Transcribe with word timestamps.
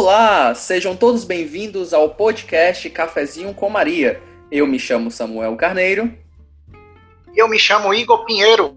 Olá, 0.00 0.54
sejam 0.54 0.94
todos 0.94 1.24
bem-vindos 1.24 1.92
ao 1.92 2.10
podcast 2.10 2.88
Cafezinho 2.88 3.52
com 3.52 3.68
Maria. 3.68 4.22
Eu 4.48 4.64
me 4.64 4.78
chamo 4.78 5.10
Samuel 5.10 5.56
Carneiro. 5.56 6.16
Eu 7.34 7.48
me 7.48 7.58
chamo 7.58 7.92
Igor 7.92 8.24
Pinheiro. 8.24 8.76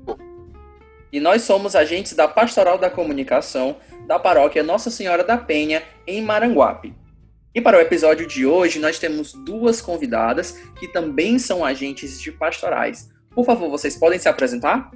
E 1.14 1.20
nós 1.20 1.44
somos 1.44 1.76
agentes 1.76 2.14
da 2.14 2.28
Pastoral 2.28 2.80
da 2.80 2.90
Comunicação 2.90 3.76
da 4.08 4.18
Paróquia 4.18 4.64
Nossa 4.64 4.90
Senhora 4.90 5.24
da 5.24 5.38
Penha, 5.38 5.84
em 6.08 6.24
Maranguape. 6.24 6.92
E 7.54 7.62
para 7.62 7.78
o 7.78 7.82
episódio 7.82 8.26
de 8.26 8.48
hoje, 8.48 8.80
nós 8.80 8.98
temos 8.98 9.32
duas 9.32 9.80
convidadas 9.80 10.58
que 10.80 10.88
também 10.88 11.38
são 11.38 11.64
agentes 11.64 12.20
de 12.20 12.32
pastorais. 12.32 13.12
Por 13.30 13.46
favor, 13.46 13.70
vocês 13.70 13.96
podem 13.96 14.18
se 14.18 14.28
apresentar? 14.28 14.90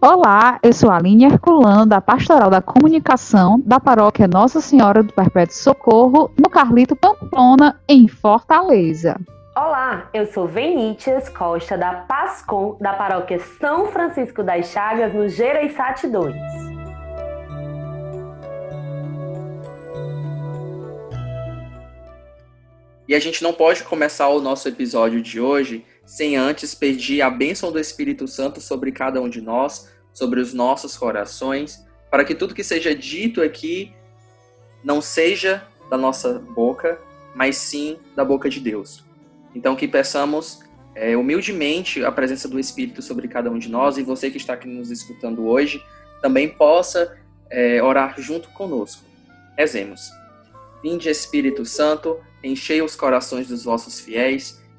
Olá, 0.00 0.58
eu 0.62 0.72
sou 0.72 0.90
a 0.90 0.96
Aline 0.96 1.24
Herculano, 1.24 1.86
da 1.86 2.00
Pastoral 2.00 2.50
da 2.50 2.60
Comunicação 2.62 3.60
da 3.64 3.80
Paróquia 3.80 4.28
Nossa 4.28 4.60
Senhora 4.60 5.02
do 5.02 5.12
Perpétuo 5.12 5.54
Socorro, 5.54 6.30
no 6.38 6.48
Carlito 6.48 6.94
Pamplona, 6.94 7.80
em 7.88 8.06
Fortaleza. 8.06 9.18
Olá, 9.56 10.08
eu 10.14 10.26
sou 10.26 10.46
Venitias 10.46 11.28
Costa, 11.28 11.76
da 11.76 11.92
PASCOM, 11.92 12.76
da 12.80 12.92
Paróquia 12.92 13.40
São 13.60 13.86
Francisco 13.86 14.42
das 14.42 14.66
Chagas, 14.68 15.12
no 15.12 15.28
Gereissati 15.28 16.06
2. 16.06 16.34
E 23.08 23.14
a 23.14 23.18
gente 23.18 23.42
não 23.42 23.54
pode 23.54 23.84
começar 23.84 24.28
o 24.28 24.40
nosso 24.40 24.68
episódio 24.68 25.22
de 25.22 25.40
hoje 25.40 25.82
sem 26.08 26.38
antes 26.38 26.74
pedir 26.74 27.20
a 27.20 27.28
bênção 27.28 27.70
do 27.70 27.78
Espírito 27.78 28.26
Santo 28.26 28.62
sobre 28.62 28.90
cada 28.90 29.20
um 29.20 29.28
de 29.28 29.42
nós, 29.42 29.92
sobre 30.10 30.40
os 30.40 30.54
nossos 30.54 30.96
corações, 30.96 31.86
para 32.10 32.24
que 32.24 32.34
tudo 32.34 32.54
que 32.54 32.64
seja 32.64 32.94
dito 32.94 33.42
aqui 33.42 33.92
não 34.82 35.02
seja 35.02 35.68
da 35.90 35.98
nossa 35.98 36.38
boca, 36.38 36.98
mas 37.34 37.58
sim 37.58 37.98
da 38.16 38.24
boca 38.24 38.48
de 38.48 38.58
Deus. 38.58 39.04
Então, 39.54 39.76
que 39.76 39.86
peçamos 39.86 40.60
é, 40.94 41.14
humildemente 41.14 42.02
a 42.02 42.10
presença 42.10 42.48
do 42.48 42.58
Espírito 42.58 43.02
sobre 43.02 43.28
cada 43.28 43.50
um 43.50 43.58
de 43.58 43.68
nós 43.68 43.98
e 43.98 44.02
você 44.02 44.30
que 44.30 44.38
está 44.38 44.54
aqui 44.54 44.66
nos 44.66 44.90
escutando 44.90 45.46
hoje 45.46 45.84
também 46.22 46.48
possa 46.48 47.18
é, 47.50 47.82
orar 47.82 48.18
junto 48.18 48.48
conosco. 48.52 49.04
Rezemos. 49.58 50.10
Vinde, 50.82 51.10
Espírito 51.10 51.66
Santo, 51.66 52.18
enchei 52.42 52.80
os 52.80 52.96
corações 52.96 53.46
dos 53.46 53.64
vossos 53.64 54.00
fiéis 54.00 54.66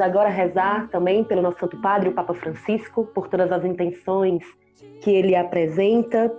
agora 0.00 0.28
rezar 0.28 0.88
também 0.88 1.24
pelo 1.24 1.42
nosso 1.42 1.58
Santo 1.58 1.80
Padre, 1.80 2.08
o 2.08 2.12
Papa 2.12 2.34
Francisco, 2.34 3.06
por 3.06 3.28
todas 3.28 3.50
as 3.50 3.64
intenções 3.64 4.44
que 5.02 5.10
ele 5.10 5.34
apresenta, 5.34 6.32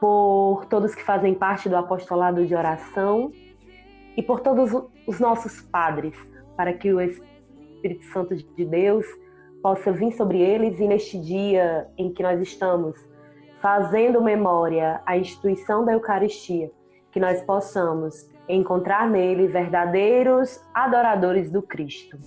por 0.00 0.66
todos 0.66 0.94
que 0.94 1.02
fazem 1.02 1.34
parte 1.34 1.68
do 1.68 1.76
apostolado 1.76 2.44
de 2.44 2.54
oração 2.54 3.30
e 4.16 4.22
por 4.22 4.40
todos 4.40 4.72
os 5.06 5.20
nossos 5.20 5.60
padres, 5.60 6.16
para 6.56 6.72
que 6.72 6.92
o 6.92 7.00
Espírito 7.00 8.04
Santo 8.06 8.34
de 8.34 8.64
Deus 8.64 9.06
possa 9.62 9.92
vir 9.92 10.12
sobre 10.12 10.40
eles 10.40 10.80
e 10.80 10.86
neste 10.86 11.18
dia 11.18 11.86
em 11.96 12.12
que 12.12 12.22
nós 12.22 12.40
estamos 12.40 12.96
fazendo 13.60 14.20
memória 14.20 15.00
à 15.06 15.16
instituição 15.16 15.84
da 15.84 15.92
Eucaristia, 15.92 16.70
que 17.12 17.20
nós 17.20 17.40
possamos 17.42 18.28
encontrar 18.48 19.08
nele 19.08 19.46
verdadeiros 19.46 20.60
adoradores 20.74 21.50
do 21.50 21.62
Cristo. 21.62 22.18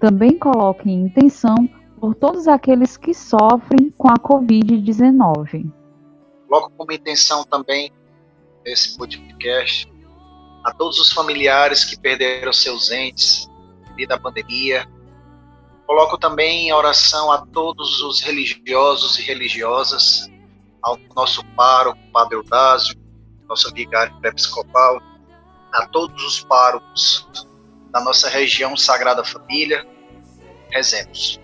Também 0.00 0.38
coloque 0.38 0.90
em 0.90 1.06
intenção 1.06 1.68
por 2.00 2.14
todos 2.14 2.46
aqueles 2.46 2.96
que 2.96 3.14
sofrem 3.14 3.90
com 3.96 4.08
a 4.08 4.14
Covid-19. 4.14 5.72
Coloco 6.48 6.70
como 6.76 6.92
intenção 6.92 7.44
também 7.44 7.90
esse 8.64 8.96
podcast 8.96 9.90
a 10.64 10.72
todos 10.72 10.98
os 10.98 11.12
familiares 11.12 11.84
que 11.84 11.98
perderam 11.98 12.52
seus 12.52 12.90
entes 12.90 13.48
devido 13.88 14.12
à 14.12 14.18
pandemia. 14.18 14.88
Coloco 15.86 16.18
também 16.18 16.68
em 16.68 16.72
oração 16.72 17.30
a 17.30 17.44
todos 17.46 18.02
os 18.02 18.20
religiosos 18.20 19.18
e 19.18 19.22
religiosas, 19.22 20.30
ao 20.82 20.98
nosso 21.14 21.44
pároco, 21.56 21.98
Padre 22.12 22.36
Eudásio, 22.36 22.96
nosso 23.48 23.72
vigário 23.72 24.14
episcopal, 24.24 25.00
a 25.72 25.86
todos 25.86 26.22
os 26.24 26.44
párocos 26.44 27.26
da 27.94 28.00
nossa 28.00 28.28
região 28.28 28.76
Sagrada 28.76 29.22
Família, 29.22 29.86
Rezemos. 30.68 31.40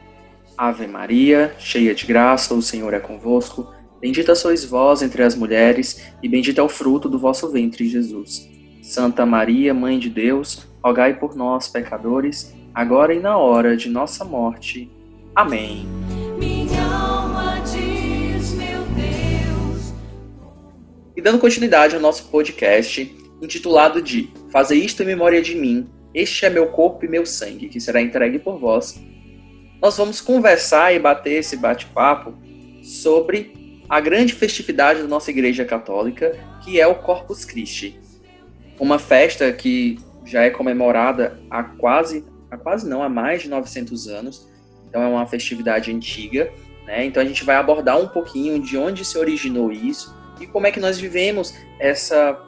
Ave 0.59 0.89
Maria, 0.89 1.55
cheia 1.61 1.95
de 1.95 2.05
graça, 2.05 2.53
o 2.53 2.61
Senhor 2.61 2.93
é 2.93 2.99
convosco. 2.99 3.73
Bendita 4.01 4.35
sois 4.35 4.65
vós 4.65 5.01
entre 5.01 5.23
as 5.23 5.37
mulheres, 5.37 6.13
e 6.21 6.29
bendito 6.29 6.59
é 6.59 6.63
o 6.63 6.69
fruto 6.69 7.09
do 7.09 7.21
vosso 7.21 7.49
ventre, 7.53 7.89
Jesus. 7.89 8.49
Santa 8.83 9.25
Maria, 9.25 9.73
Mãe 9.73 9.97
de 9.97 10.11
Deus, 10.11 10.67
rogai 10.83 11.15
por 11.15 11.37
nós, 11.37 11.69
pecadores, 11.69 12.53
agora 12.75 13.15
e 13.15 13.21
na 13.21 13.39
hora 13.39 13.77
de 13.77 13.89
nossa 13.89 14.25
morte. 14.25 14.91
Amém. 15.37 15.87
Minha 16.37 16.83
alma 16.83 17.61
diz, 17.61 18.55
meu 18.55 18.83
Deus. 18.97 19.95
E 21.17 21.23
dando 21.23 21.39
continuidade 21.39 21.95
ao 21.95 22.03
nosso 22.03 22.25
podcast, 22.25 23.17
intitulado 23.41 24.03
de 24.03 24.29
Fazer 24.51 24.75
isto 24.75 25.05
em 25.05 25.07
memória 25.07 25.41
de 25.41 25.55
mim, 25.55 25.89
este 26.15 26.47
é 26.47 26.51
meu 26.51 26.69
corpo 26.69 27.05
e 27.05 27.09
meu 27.09 27.25
sangue, 27.25 27.69
que 27.69 27.81
será 27.81 28.01
entregue 28.01 28.39
por 28.39 28.59
vós 28.59 29.01
nós 29.81 29.97
vamos 29.97 30.21
conversar 30.21 30.95
e 30.95 30.99
bater 30.99 31.39
esse 31.39 31.57
bate-papo 31.57 32.35
sobre 32.83 33.83
a 33.89 33.99
grande 33.99 34.35
festividade 34.35 35.01
da 35.01 35.09
nossa 35.09 35.31
Igreja 35.31 35.65
Católica, 35.65 36.39
que 36.63 36.79
é 36.79 36.87
o 36.87 36.97
Corpus 36.97 37.47
Christi. 37.47 37.99
Uma 38.79 38.99
festa 38.99 39.51
que 39.53 39.99
já 40.25 40.43
é 40.43 40.51
comemorada 40.51 41.41
há 41.51 41.63
quase, 41.65 42.25
há 42.51 42.59
quase 42.59 42.89
não, 42.89 43.03
há 43.03 43.09
mais 43.09 43.43
de 43.43 43.49
900 43.49 44.07
anos. 44.09 44.47
Então 44.89 45.03
é 45.03 45.07
uma 45.07 45.27
festividade 45.27 45.91
antiga, 45.91 46.53
né? 46.87 47.07
Então 47.07 47.23
a 47.23 47.27
gente 47.27 47.43
vai 47.43 47.57
abordar 47.57 47.99
um 47.99 48.09
pouquinho 48.09 48.61
de 48.61 48.77
onde 48.77 49.05
se 49.05 49.17
originou 49.17 49.73
isso 49.73 50.15
e 50.39 50.47
como 50.47 50.67
é 50.67 50.71
que 50.71 50.81
nós 50.81 50.99
vivemos 50.99 51.55
essa 51.79 52.39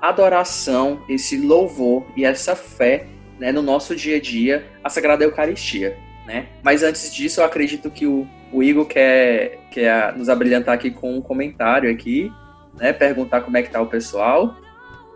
adoração, 0.00 1.02
esse 1.08 1.36
louvor 1.36 2.06
e 2.16 2.24
essa 2.24 2.54
fé 2.54 3.06
né, 3.38 3.52
no 3.52 3.62
nosso 3.62 3.94
dia 3.94 4.16
a 4.16 4.20
dia, 4.20 4.66
a 4.82 4.88
Sagrada 4.88 5.24
Eucaristia 5.24 5.96
né? 6.28 6.46
Mas 6.62 6.82
antes 6.82 7.12
disso, 7.12 7.40
eu 7.40 7.44
acredito 7.44 7.90
que 7.90 8.06
o, 8.06 8.28
o 8.52 8.62
Igor 8.62 8.84
quer, 8.84 9.58
quer 9.70 10.14
nos 10.14 10.28
abrilhantar 10.28 10.74
aqui 10.74 10.90
com 10.90 11.16
um 11.16 11.22
comentário 11.22 11.90
aqui, 11.90 12.30
né? 12.74 12.92
Perguntar 12.92 13.40
como 13.40 13.56
é 13.56 13.62
que 13.62 13.70
tá 13.70 13.80
o 13.80 13.86
pessoal. 13.86 14.54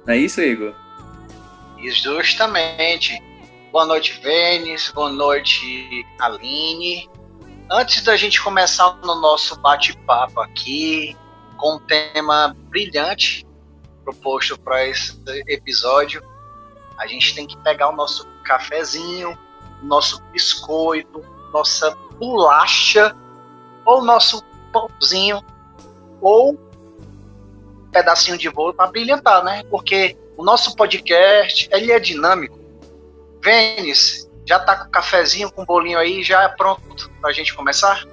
Não 0.06 0.14
é 0.14 0.16
isso, 0.16 0.40
Igor? 0.40 0.74
Justamente. 1.78 3.22
Boa 3.70 3.84
noite, 3.84 4.18
Vênis. 4.22 4.90
Boa 4.90 5.12
noite, 5.12 5.60
Aline. 6.18 7.10
Antes 7.70 8.02
da 8.02 8.16
gente 8.16 8.40
começar 8.40 8.96
no 9.04 9.20
nosso 9.20 9.60
bate-papo 9.60 10.40
aqui, 10.40 11.14
com 11.58 11.76
um 11.76 11.78
tema 11.80 12.56
brilhante 12.70 13.46
proposto 14.04 14.58
para 14.58 14.86
esse 14.86 15.18
episódio, 15.46 16.22
a 16.98 17.06
gente 17.06 17.34
tem 17.34 17.46
que 17.46 17.56
pegar 17.58 17.88
o 17.88 17.96
nosso 17.96 18.26
cafezinho, 18.44 19.36
nosso 19.82 20.22
biscoito, 20.32 21.24
nossa 21.52 21.96
bolacha, 22.18 23.14
ou 23.84 24.04
nosso 24.04 24.42
pãozinho, 24.72 25.42
ou 26.20 26.52
um 26.52 27.90
pedacinho 27.90 28.38
de 28.38 28.48
bolo 28.48 28.72
para 28.72 28.90
brilhantar, 28.90 29.42
né? 29.42 29.62
Porque 29.70 30.16
o 30.36 30.44
nosso 30.44 30.76
podcast, 30.76 31.68
ele 31.72 31.92
é 31.92 31.98
dinâmico. 31.98 32.58
Vênis, 33.42 34.30
já 34.46 34.58
tá 34.60 34.76
com 34.76 34.88
o 34.88 34.90
cafezinho, 34.90 35.50
com 35.50 35.62
o 35.62 35.66
bolinho 35.66 35.98
aí, 35.98 36.22
já 36.22 36.42
é 36.42 36.48
pronto 36.48 37.10
para 37.20 37.30
a 37.30 37.32
gente 37.32 37.54
começar? 37.54 38.04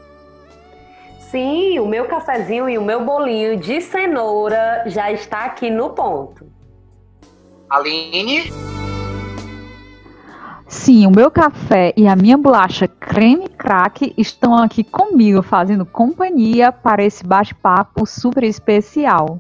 Sim, 1.32 1.78
o 1.78 1.86
meu 1.86 2.08
cafezinho 2.08 2.68
e 2.68 2.76
o 2.76 2.82
meu 2.82 3.06
bolinho 3.06 3.56
de 3.56 3.80
cenoura 3.82 4.84
já 4.88 5.12
está 5.12 5.46
aqui 5.46 5.70
no 5.70 5.92
ponto. 5.92 6.52
Aline? 7.70 8.52
Sim, 10.68 11.06
o 11.06 11.12
meu 11.12 11.30
café 11.30 11.94
e 11.96 12.08
a 12.08 12.16
minha 12.16 12.36
bolacha 12.36 12.88
creme 12.88 13.48
crack 13.48 14.12
estão 14.18 14.56
aqui 14.56 14.84
comigo 14.84 15.44
fazendo 15.44 15.86
companhia 15.86 16.72
para 16.72 17.04
esse 17.04 17.24
bate-papo 17.24 18.08
super 18.08 18.44
especial. 18.44 19.40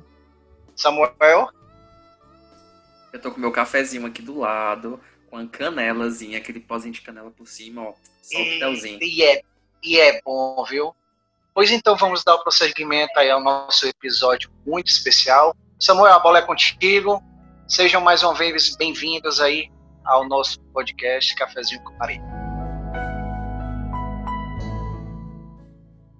Samuel? 0.75 1.49
Eu 3.11 3.19
tô 3.19 3.31
com 3.31 3.39
meu 3.39 3.51
cafezinho 3.51 4.05
aqui 4.05 4.21
do 4.21 4.37
lado, 4.37 4.99
com 5.27 5.37
a 5.37 5.47
canelazinha, 5.47 6.37
aquele 6.37 6.59
pozinho 6.59 6.93
de 6.93 7.01
canela 7.01 7.31
por 7.31 7.47
cima, 7.47 7.81
ó. 7.81 7.93
Só 8.21 8.37
o. 8.37 8.75
E 9.01 9.23
é, 9.23 9.41
e 9.81 9.99
é 9.99 10.21
bom, 10.23 10.63
viu? 10.69 10.93
Pois 11.59 11.71
então 11.71 11.97
vamos 11.97 12.23
dar 12.23 12.35
o 12.35 12.39
prosseguimento 12.41 13.19
aí 13.19 13.29
ao 13.29 13.43
nosso 13.43 13.85
episódio 13.85 14.49
muito 14.65 14.87
especial. 14.87 15.53
Samuel, 15.77 16.13
a 16.13 16.19
bola 16.19 16.39
é 16.39 16.41
contigo. 16.41 17.21
Sejam 17.67 17.99
mais 17.99 18.23
uma 18.23 18.33
vez 18.33 18.77
bem-vindos 18.77 19.41
aí 19.41 19.69
ao 20.05 20.25
nosso 20.25 20.57
podcast 20.71 21.35
Cafezinho 21.35 21.83
com 21.83 21.91
Maria. 21.97 22.21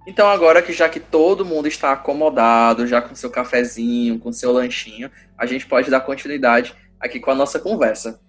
Então 0.06 0.28
agora 0.28 0.60
que 0.60 0.74
já 0.74 0.90
que 0.90 1.00
todo 1.00 1.42
mundo 1.42 1.66
está 1.66 1.92
acomodado, 1.92 2.86
já 2.86 3.00
com 3.00 3.14
seu 3.14 3.30
cafezinho, 3.30 4.18
com 4.18 4.30
seu 4.30 4.52
lanchinho, 4.52 5.10
a 5.38 5.46
gente 5.46 5.66
pode 5.66 5.90
dar 5.90 6.02
continuidade 6.02 6.76
aqui 7.00 7.18
com 7.18 7.30
a 7.30 7.34
nossa 7.34 7.58
conversa. 7.58 8.20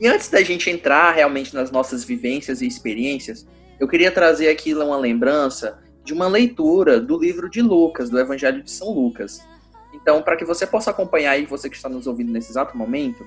E 0.00 0.08
antes 0.08 0.28
da 0.28 0.42
gente 0.42 0.68
entrar 0.68 1.12
realmente 1.12 1.54
nas 1.54 1.70
nossas 1.70 2.02
vivências 2.02 2.60
e 2.60 2.66
experiências, 2.66 3.46
eu 3.78 3.86
queria 3.86 4.10
trazer 4.10 4.48
aqui 4.48 4.74
uma 4.74 4.96
lembrança 4.96 5.80
de 6.04 6.12
uma 6.12 6.26
leitura 6.26 7.00
do 7.00 7.18
livro 7.18 7.48
de 7.48 7.62
Lucas, 7.62 8.10
do 8.10 8.18
Evangelho 8.18 8.62
de 8.62 8.70
São 8.70 8.90
Lucas. 8.92 9.46
Então, 9.92 10.22
para 10.22 10.36
que 10.36 10.44
você 10.44 10.66
possa 10.66 10.90
acompanhar 10.90 11.32
aí, 11.32 11.46
você 11.46 11.68
que 11.68 11.76
está 11.76 11.88
nos 11.88 12.06
ouvindo 12.06 12.32
nesse 12.32 12.50
exato 12.50 12.76
momento, 12.76 13.24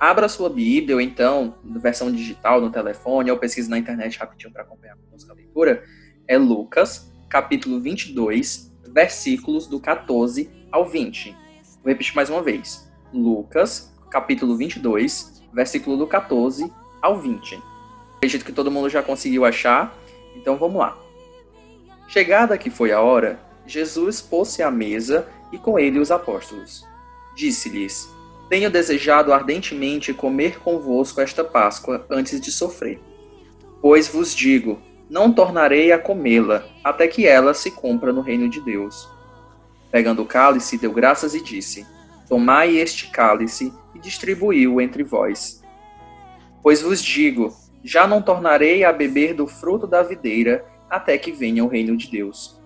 abra 0.00 0.28
sua 0.28 0.48
Bíblia, 0.48 0.96
ou 0.96 1.00
então, 1.00 1.54
versão 1.64 2.10
digital 2.10 2.60
no 2.60 2.70
telefone, 2.70 3.30
ou 3.30 3.38
pesquise 3.38 3.68
na 3.68 3.78
internet 3.78 4.18
rapidinho 4.18 4.52
para 4.52 4.62
acompanhar 4.62 4.94
a 4.94 5.32
leitura. 5.34 5.82
É 6.26 6.38
Lucas, 6.38 7.12
capítulo 7.28 7.80
22, 7.80 8.72
versículos 8.88 9.66
do 9.66 9.80
14 9.80 10.50
ao 10.70 10.86
20. 10.86 11.30
Vou 11.82 11.92
repetir 11.92 12.14
mais 12.14 12.30
uma 12.30 12.42
vez. 12.42 12.90
Lucas, 13.12 13.92
capítulo 14.10 14.56
22, 14.56 15.42
versículo 15.52 15.96
do 15.96 16.06
14 16.06 16.72
ao 17.02 17.18
20. 17.18 17.60
Acredito 18.16 18.44
que 18.44 18.52
todo 18.52 18.70
mundo 18.70 18.88
já 18.88 19.02
conseguiu 19.02 19.44
achar, 19.44 19.96
então 20.34 20.56
vamos 20.56 20.78
lá. 20.78 21.05
Chegada 22.08 22.56
que 22.56 22.70
foi 22.70 22.92
a 22.92 23.00
hora, 23.00 23.38
Jesus 23.66 24.20
pôs-se 24.20 24.62
à 24.62 24.70
mesa 24.70 25.28
e 25.52 25.58
com 25.58 25.78
ele 25.78 25.98
os 25.98 26.10
apóstolos. 26.10 26.84
Disse-lhes: 27.34 28.08
Tenho 28.48 28.70
desejado 28.70 29.32
ardentemente 29.32 30.14
comer 30.14 30.60
convosco 30.60 31.20
esta 31.20 31.42
Páscoa 31.42 32.06
antes 32.08 32.40
de 32.40 32.52
sofrer. 32.52 33.00
Pois 33.82 34.08
vos 34.08 34.34
digo: 34.34 34.80
não 35.08 35.32
tornarei 35.32 35.92
a 35.92 35.98
comê-la 35.98 36.64
até 36.82 37.06
que 37.06 37.26
ela 37.26 37.54
se 37.54 37.70
cumpra 37.70 38.12
no 38.12 38.20
reino 38.20 38.48
de 38.48 38.60
Deus. 38.60 39.08
Pegando 39.90 40.22
o 40.22 40.26
cálice, 40.26 40.78
deu 40.78 40.92
graças 40.92 41.34
e 41.34 41.42
disse: 41.42 41.86
Tomai 42.28 42.76
este 42.76 43.08
cálice 43.10 43.72
e 43.94 43.98
distribuiu 43.98 44.80
entre 44.80 45.02
vós. 45.02 45.62
Pois 46.62 46.82
vos 46.82 47.02
digo: 47.02 47.54
já 47.84 48.06
não 48.06 48.20
tornarei 48.20 48.84
a 48.84 48.92
beber 48.92 49.34
do 49.34 49.46
fruto 49.46 49.86
da 49.86 50.02
videira 50.02 50.64
até 50.90 51.18
que 51.18 51.32
venha 51.32 51.64
o 51.64 51.68
reino 51.68 51.96
de 51.96 52.10
Deus. 52.10 52.60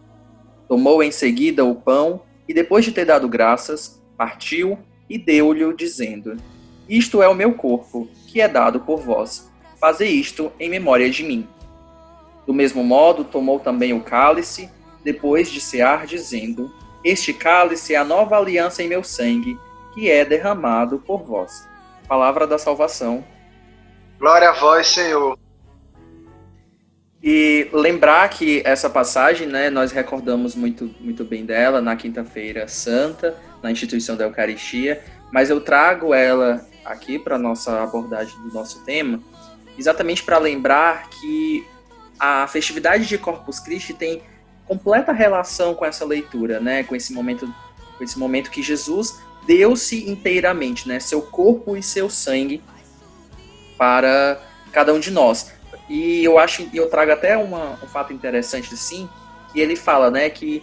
Tomou 0.68 1.02
em 1.02 1.10
seguida 1.10 1.64
o 1.64 1.74
pão 1.74 2.22
e, 2.48 2.54
depois 2.54 2.84
de 2.84 2.92
ter 2.92 3.04
dado 3.04 3.28
graças, 3.28 4.00
partiu 4.16 4.78
e 5.08 5.18
deu-lhe, 5.18 5.74
dizendo: 5.74 6.36
Isto 6.88 7.22
é 7.22 7.28
o 7.28 7.34
meu 7.34 7.54
corpo, 7.54 8.08
que 8.28 8.40
é 8.40 8.46
dado 8.46 8.80
por 8.80 9.00
vós. 9.00 9.50
Faze 9.80 10.04
isto 10.04 10.52
em 10.60 10.68
memória 10.68 11.08
de 11.10 11.24
mim. 11.24 11.48
Do 12.46 12.54
mesmo 12.54 12.84
modo, 12.84 13.24
tomou 13.24 13.58
também 13.58 13.92
o 13.92 14.00
cálice, 14.00 14.70
depois 15.02 15.50
de 15.50 15.60
cear, 15.60 16.06
dizendo: 16.06 16.72
Este 17.04 17.32
cálice 17.32 17.94
é 17.94 17.96
a 17.96 18.04
nova 18.04 18.36
aliança 18.36 18.82
em 18.82 18.88
meu 18.88 19.02
sangue, 19.02 19.58
que 19.94 20.10
é 20.10 20.24
derramado 20.24 20.98
por 20.98 21.24
vós. 21.24 21.66
Palavra 22.06 22.46
da 22.46 22.58
salvação. 22.58 23.24
Glória 24.18 24.50
a 24.50 24.52
vós, 24.52 24.86
Senhor. 24.88 25.38
E 27.22 27.68
lembrar 27.72 28.28
que 28.30 28.62
essa 28.64 28.88
passagem, 28.88 29.46
né, 29.46 29.68
nós 29.68 29.92
recordamos 29.92 30.54
muito, 30.54 30.94
muito 31.00 31.22
bem 31.22 31.44
dela 31.44 31.80
na 31.80 31.94
Quinta-feira 31.94 32.66
Santa, 32.66 33.36
na 33.62 33.70
instituição 33.70 34.16
da 34.16 34.24
Eucaristia, 34.24 35.02
mas 35.30 35.50
eu 35.50 35.60
trago 35.60 36.14
ela 36.14 36.66
aqui 36.84 37.18
para 37.18 37.38
nossa 37.38 37.82
abordagem 37.82 38.34
do 38.40 38.54
nosso 38.54 38.82
tema, 38.84 39.20
exatamente 39.78 40.22
para 40.22 40.38
lembrar 40.38 41.10
que 41.10 41.66
a 42.18 42.46
festividade 42.46 43.06
de 43.06 43.18
Corpus 43.18 43.60
Christi 43.60 43.92
tem 43.92 44.22
completa 44.66 45.12
relação 45.12 45.74
com 45.74 45.84
essa 45.84 46.06
leitura, 46.06 46.58
né, 46.58 46.84
com 46.84 46.96
esse 46.96 47.12
momento, 47.12 47.52
com 47.98 48.04
esse 48.04 48.18
momento 48.18 48.50
que 48.50 48.62
Jesus 48.62 49.20
deu-se 49.46 50.08
inteiramente, 50.08 50.88
né, 50.88 50.98
seu 50.98 51.20
corpo 51.20 51.76
e 51.76 51.82
seu 51.82 52.08
sangue 52.08 52.62
para 53.76 54.40
cada 54.72 54.94
um 54.94 55.00
de 55.00 55.10
nós. 55.10 55.52
E 55.90 56.24
eu 56.24 56.38
acho, 56.38 56.70
eu 56.72 56.88
trago 56.88 57.10
até 57.10 57.36
uma, 57.36 57.72
um 57.82 57.88
fato 57.88 58.12
interessante 58.12 58.72
assim, 58.72 59.08
que 59.52 59.58
ele 59.58 59.74
fala, 59.74 60.08
né, 60.08 60.30
que 60.30 60.62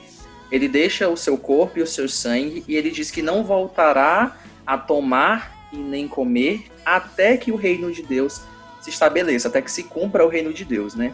ele 0.49 0.69
deixa 0.69 1.09
o 1.09 1.17
seu 1.17 1.37
corpo 1.37 1.77
e 1.77 1.81
o 1.81 1.87
seu 1.87 2.07
sangue 2.07 2.63
e 2.65 2.77
ele 2.77 2.89
diz 2.89 3.11
que 3.11 3.21
não 3.21 3.43
voltará 3.43 4.37
a 4.65 4.77
tomar 4.77 5.67
e 5.73 5.77
nem 5.77 6.07
comer 6.07 6.67
até 6.85 7.35
que 7.35 7.51
o 7.51 7.57
reino 7.57 7.91
de 7.91 8.01
Deus 8.01 8.41
se 8.79 8.89
estabeleça, 8.89 9.49
até 9.49 9.61
que 9.61 9.69
se 9.69 9.83
cumpra 9.83 10.25
o 10.25 10.29
reino 10.29 10.53
de 10.53 10.63
Deus, 10.63 10.95
né? 10.95 11.13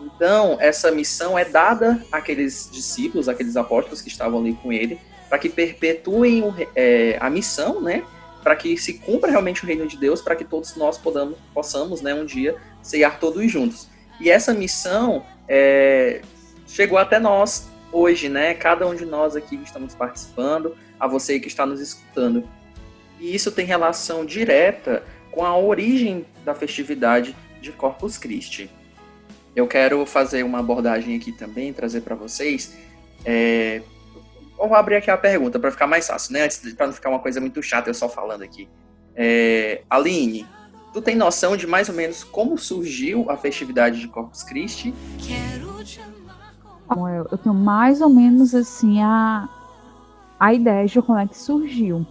Então, 0.00 0.56
essa 0.58 0.90
missão 0.90 1.38
é 1.38 1.44
dada 1.44 2.02
àqueles 2.10 2.70
discípulos, 2.72 3.28
àqueles 3.28 3.58
apóstolos 3.58 4.00
que 4.00 4.08
estavam 4.08 4.40
ali 4.40 4.54
com 4.54 4.72
ele, 4.72 4.98
para 5.28 5.38
que 5.38 5.50
perpetuem 5.50 6.42
o, 6.42 6.54
é, 6.74 7.18
a 7.20 7.28
missão, 7.28 7.82
né? 7.82 8.02
Para 8.42 8.56
que 8.56 8.74
se 8.78 8.94
cumpra 8.94 9.30
realmente 9.30 9.62
o 9.62 9.66
reino 9.66 9.86
de 9.86 9.98
Deus, 9.98 10.22
para 10.22 10.34
que 10.34 10.46
todos 10.46 10.74
nós 10.76 10.96
podamos, 10.96 11.36
possamos, 11.52 12.00
né, 12.00 12.14
um 12.14 12.24
dia 12.24 12.56
ceiar 12.82 13.18
todos 13.18 13.50
juntos. 13.50 13.88
E 14.20 14.30
essa 14.30 14.52
missão 14.52 15.24
é, 15.48 16.20
chegou 16.66 16.98
até 16.98 17.18
nós 17.18 17.68
hoje, 17.92 18.28
né? 18.28 18.54
Cada 18.54 18.86
um 18.86 18.94
de 18.94 19.04
nós 19.04 19.34
aqui 19.34 19.56
que 19.56 19.64
estamos 19.64 19.94
participando, 19.94 20.76
a 20.98 21.06
você 21.06 21.40
que 21.40 21.48
está 21.48 21.66
nos 21.66 21.80
escutando. 21.80 22.48
E 23.18 23.34
isso 23.34 23.50
tem 23.50 23.66
relação 23.66 24.24
direta 24.24 25.02
com 25.30 25.44
a 25.44 25.56
origem 25.56 26.26
da 26.44 26.54
festividade 26.54 27.36
de 27.60 27.72
Corpus 27.72 28.16
Christi. 28.16 28.70
Eu 29.54 29.66
quero 29.66 30.04
fazer 30.06 30.42
uma 30.42 30.60
abordagem 30.60 31.16
aqui 31.16 31.32
também, 31.32 31.72
trazer 31.72 32.02
para 32.02 32.14
vocês. 32.14 32.76
É... 33.24 33.82
Vou 34.56 34.74
abrir 34.74 34.96
aqui 34.96 35.10
a 35.10 35.16
pergunta 35.16 35.58
para 35.58 35.70
ficar 35.70 35.86
mais 35.86 36.06
fácil, 36.06 36.34
né? 36.34 36.48
Para 36.76 36.86
não 36.86 36.92
ficar 36.92 37.08
uma 37.08 37.18
coisa 37.18 37.40
muito 37.40 37.62
chata 37.62 37.90
eu 37.90 37.94
só 37.94 38.08
falando 38.08 38.42
aqui. 38.42 38.68
É... 39.14 39.82
Aline, 39.90 40.46
Tu 40.92 41.00
tem 41.00 41.14
noção 41.14 41.56
de 41.56 41.66
mais 41.66 41.88
ou 41.88 41.94
menos 41.94 42.24
como 42.24 42.58
surgiu 42.58 43.30
a 43.30 43.36
festividade 43.36 44.00
de 44.00 44.08
Corpus 44.08 44.42
Christi? 44.42 44.92
Samuel, 46.88 47.28
eu 47.30 47.38
tenho 47.38 47.54
mais 47.54 48.00
ou 48.00 48.08
menos 48.08 48.54
assim 48.54 49.00
a, 49.00 49.48
a 50.38 50.52
ideia 50.52 50.86
de 50.86 51.00
como 51.00 51.18
é 51.18 51.26
que 51.26 51.38
surgiu. 51.38 52.04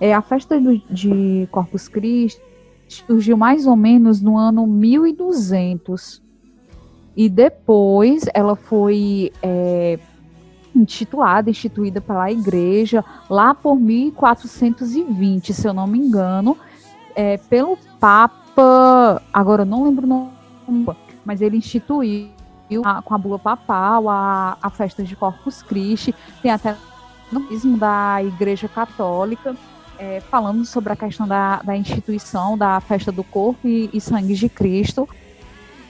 É, 0.00 0.12
a 0.12 0.20
festa 0.20 0.60
do, 0.60 0.76
de 0.90 1.48
Corpus 1.52 1.86
Christi 1.86 2.42
surgiu 2.88 3.36
mais 3.36 3.66
ou 3.66 3.76
menos 3.76 4.20
no 4.20 4.36
ano 4.36 4.66
1200. 4.66 6.20
E 7.16 7.28
depois 7.28 8.24
ela 8.34 8.56
foi 8.56 9.32
é, 9.40 10.00
intitulada, 10.74 11.48
instituída 11.48 12.00
pela 12.00 12.32
igreja 12.32 13.04
lá 13.30 13.54
por 13.54 13.78
1420, 13.78 15.54
se 15.54 15.68
eu 15.68 15.72
não 15.72 15.86
me 15.86 15.98
engano, 15.98 16.56
é, 17.14 17.36
pelo 17.36 17.78
Papa, 17.98 19.22
agora 19.32 19.62
eu 19.62 19.66
não 19.66 19.84
lembro 19.84 20.06
o 20.06 20.08
nome, 20.68 20.96
mas 21.24 21.40
ele 21.40 21.56
instituiu 21.56 22.30
a, 22.84 23.02
com 23.02 23.14
a 23.14 23.18
bula 23.18 23.38
papal 23.38 24.08
a, 24.08 24.56
a 24.60 24.70
festa 24.70 25.02
de 25.02 25.14
Corpus 25.14 25.62
Christi, 25.62 26.14
tem 26.42 26.50
até 26.50 26.76
no 27.32 27.76
da 27.76 28.22
Igreja 28.22 28.68
Católica, 28.68 29.56
é, 29.98 30.20
falando 30.20 30.64
sobre 30.64 30.92
a 30.92 30.96
questão 30.96 31.26
da, 31.26 31.62
da 31.62 31.76
instituição 31.76 32.56
da 32.56 32.80
festa 32.80 33.10
do 33.10 33.24
corpo 33.24 33.66
e, 33.66 33.90
e 33.92 34.00
sangue 34.00 34.34
de 34.34 34.48
Cristo. 34.48 35.08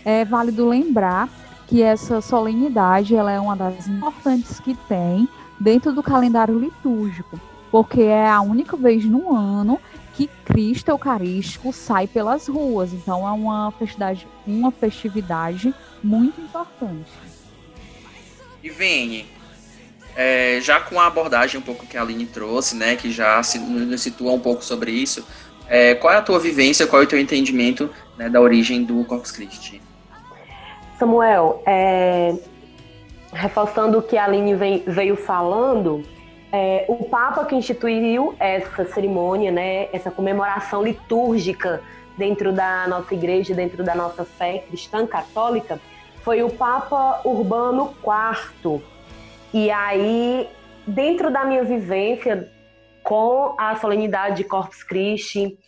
É 0.05 0.25
válido 0.25 0.69
lembrar 0.69 1.29
que 1.67 1.83
essa 1.83 2.21
solenidade 2.21 3.17
ela 3.17 3.33
é 3.33 3.41
uma 3.41 3.57
das 3.57 3.89
importantes 3.89 4.61
que 4.61 4.75
tem 4.89 5.29
dentro 5.59 5.93
do 5.93 6.03
calendário 6.03 6.59
litúrgico, 6.59 7.41
porque 7.71 8.03
é 8.03 8.29
a 8.29 8.41
única 8.41 8.77
vez 8.77 9.05
no 9.05 9.35
ano 9.35 9.79
que 10.15 10.29
Cristo 10.45 10.89
Eucarístico 10.89 11.73
sai 11.73 12.07
pelas 12.07 12.49
ruas. 12.49 12.93
Então 12.93 13.27
é 13.27 13.33
uma 13.33 13.73
festividade, 13.73 14.27
uma 14.47 14.71
festividade 14.71 15.75
muito 16.03 16.41
importante. 16.41 17.11
E 18.63 18.71
Vini, 18.71 19.27
é, 20.17 20.59
já 20.63 20.81
com 20.81 20.99
a 20.99 21.07
abordagem 21.07 21.61
um 21.61 21.63
pouco 21.63 21.87
que 21.87 21.97
a 21.97 22.03
Aline 22.03 22.27
trouxe, 22.27 22.77
né, 22.77 22.97
que 22.97 23.11
já 23.11 23.43
se, 23.43 23.59
nos 23.59 24.01
situa 24.01 24.33
um 24.33 24.41
pouco 24.41 24.65
sobre 24.65 24.91
isso, 24.91 25.27
é, 25.69 25.95
qual 25.95 26.13
é 26.13 26.17
a 26.17 26.23
tua 26.23 26.39
vivência, 26.39 26.87
qual 26.87 27.03
é 27.03 27.05
o 27.05 27.09
teu 27.09 27.19
entendimento 27.19 27.91
né, 28.17 28.29
da 28.29 28.41
origem 28.41 28.85
do 28.85 29.05
Corpus 29.05 29.33
Christi? 29.33 29.83
Samuel, 30.99 31.63
é, 31.67 32.35
reforçando 33.33 33.99
o 33.99 34.03
que 34.03 34.17
a 34.17 34.25
Aline 34.25 34.55
vem, 34.55 34.85
veio 34.87 35.17
falando, 35.17 36.05
é, 36.57 36.85
o 36.87 37.05
Papa 37.07 37.45
que 37.45 37.57
instituiu 37.57 38.37
essa 38.39 38.85
cerimônia, 38.85 39.51
né, 39.51 39.89
essa 39.93 40.09
comemoração 40.09 40.85
litúrgica 40.85 41.83
dentro 42.17 42.53
da 42.53 42.87
nossa 42.87 43.13
igreja, 43.13 43.53
dentro 43.53 43.83
da 43.83 43.93
nossa 43.93 44.25
fé 44.25 44.59
cristã 44.59 45.05
católica, 45.05 45.81
foi 46.23 46.45
o 46.45 46.51
Papa 46.51 47.21
Urbano 47.25 47.93
IV. 48.63 48.81
E 49.53 49.69
aí, 49.69 50.49
dentro 50.87 51.29
da 51.29 51.45
minha 51.45 51.65
vivência 51.65 52.49
com 53.03 53.57
a 53.59 53.75
solenidade 53.75 54.37
de 54.37 54.45
Corpus 54.45 54.85
Christi, 54.85 55.59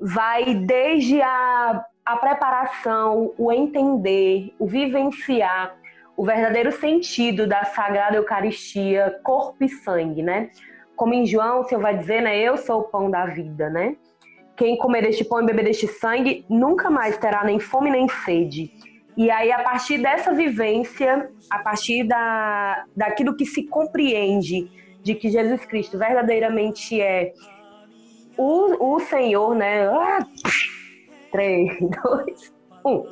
vai 0.00 0.54
desde 0.54 1.20
a, 1.20 1.84
a 2.02 2.16
preparação, 2.16 3.34
o 3.36 3.52
entender, 3.52 4.54
o 4.58 4.66
vivenciar 4.66 5.76
o 6.16 6.24
verdadeiro 6.24 6.70
sentido 6.72 7.46
da 7.46 7.64
Sagrada 7.64 8.16
Eucaristia, 8.16 9.18
corpo 9.22 9.64
e 9.64 9.68
sangue, 9.68 10.22
né? 10.22 10.50
Como 10.96 11.12
em 11.12 11.26
João, 11.26 11.60
o 11.60 11.64
Senhor 11.64 11.80
vai 11.80 11.96
dizer, 11.96 12.22
né? 12.22 12.38
Eu 12.38 12.56
sou 12.56 12.80
o 12.80 12.84
pão 12.84 13.10
da 13.10 13.26
vida, 13.26 13.68
né? 13.68 13.96
Quem 14.56 14.78
comer 14.78 15.02
deste 15.02 15.24
pão 15.24 15.42
e 15.42 15.46
beber 15.46 15.64
deste 15.64 15.88
sangue 15.88 16.44
nunca 16.48 16.88
mais 16.88 17.18
terá 17.18 17.42
nem 17.44 17.58
fome 17.58 17.90
nem 17.90 18.08
sede. 18.08 18.70
E 19.16 19.30
aí, 19.30 19.50
a 19.50 19.62
partir 19.62 19.98
dessa 19.98 20.32
vivência, 20.32 21.30
a 21.50 21.58
partir 21.58 22.04
da, 22.04 22.84
daquilo 22.96 23.36
que 23.36 23.44
se 23.44 23.64
compreende 23.64 24.68
de 25.02 25.14
que 25.14 25.28
Jesus 25.28 25.64
Cristo 25.66 25.98
verdadeiramente 25.98 27.00
é 27.00 27.32
o, 28.36 28.94
o 28.94 29.00
Senhor, 29.00 29.54
né? 29.54 29.86
Ah, 29.88 30.26
três, 31.30 31.76
dois, 32.02 32.54
um. 32.84 33.04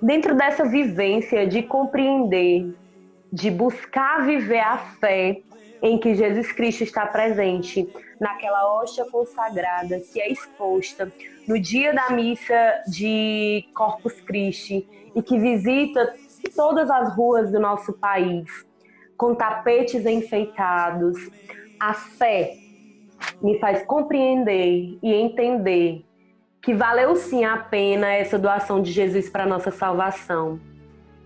Dentro 0.00 0.36
dessa 0.36 0.64
vivência 0.64 1.46
de 1.46 1.62
compreender, 1.62 2.72
de 3.32 3.50
buscar 3.50 4.24
viver 4.24 4.60
a 4.60 4.78
fé 4.78 5.42
em 5.82 5.98
que 5.98 6.14
Jesus 6.14 6.52
Cristo 6.52 6.84
está 6.84 7.06
presente 7.06 7.88
naquela 8.20 8.74
hóstia 8.74 9.04
consagrada 9.10 10.00
que 10.00 10.20
é 10.20 10.30
exposta 10.30 11.12
no 11.46 11.58
dia 11.58 11.92
da 11.92 12.10
missa 12.10 12.82
de 12.88 13.64
Corpus 13.74 14.20
Christi 14.20 14.86
e 15.14 15.22
que 15.22 15.38
visita 15.38 16.14
todas 16.54 16.90
as 16.90 17.14
ruas 17.14 17.50
do 17.50 17.58
nosso 17.58 17.92
país 17.92 18.66
com 19.16 19.34
tapetes 19.34 20.06
enfeitados. 20.06 21.16
A 21.80 21.92
fé 21.92 22.56
me 23.42 23.58
faz 23.58 23.84
compreender 23.84 24.98
e 25.02 25.12
entender 25.12 26.04
que 26.68 26.74
valeu 26.74 27.16
sim 27.16 27.46
a 27.46 27.56
pena 27.56 28.12
essa 28.12 28.38
doação 28.38 28.82
de 28.82 28.92
Jesus 28.92 29.30
para 29.30 29.46
nossa 29.46 29.70
salvação. 29.70 30.60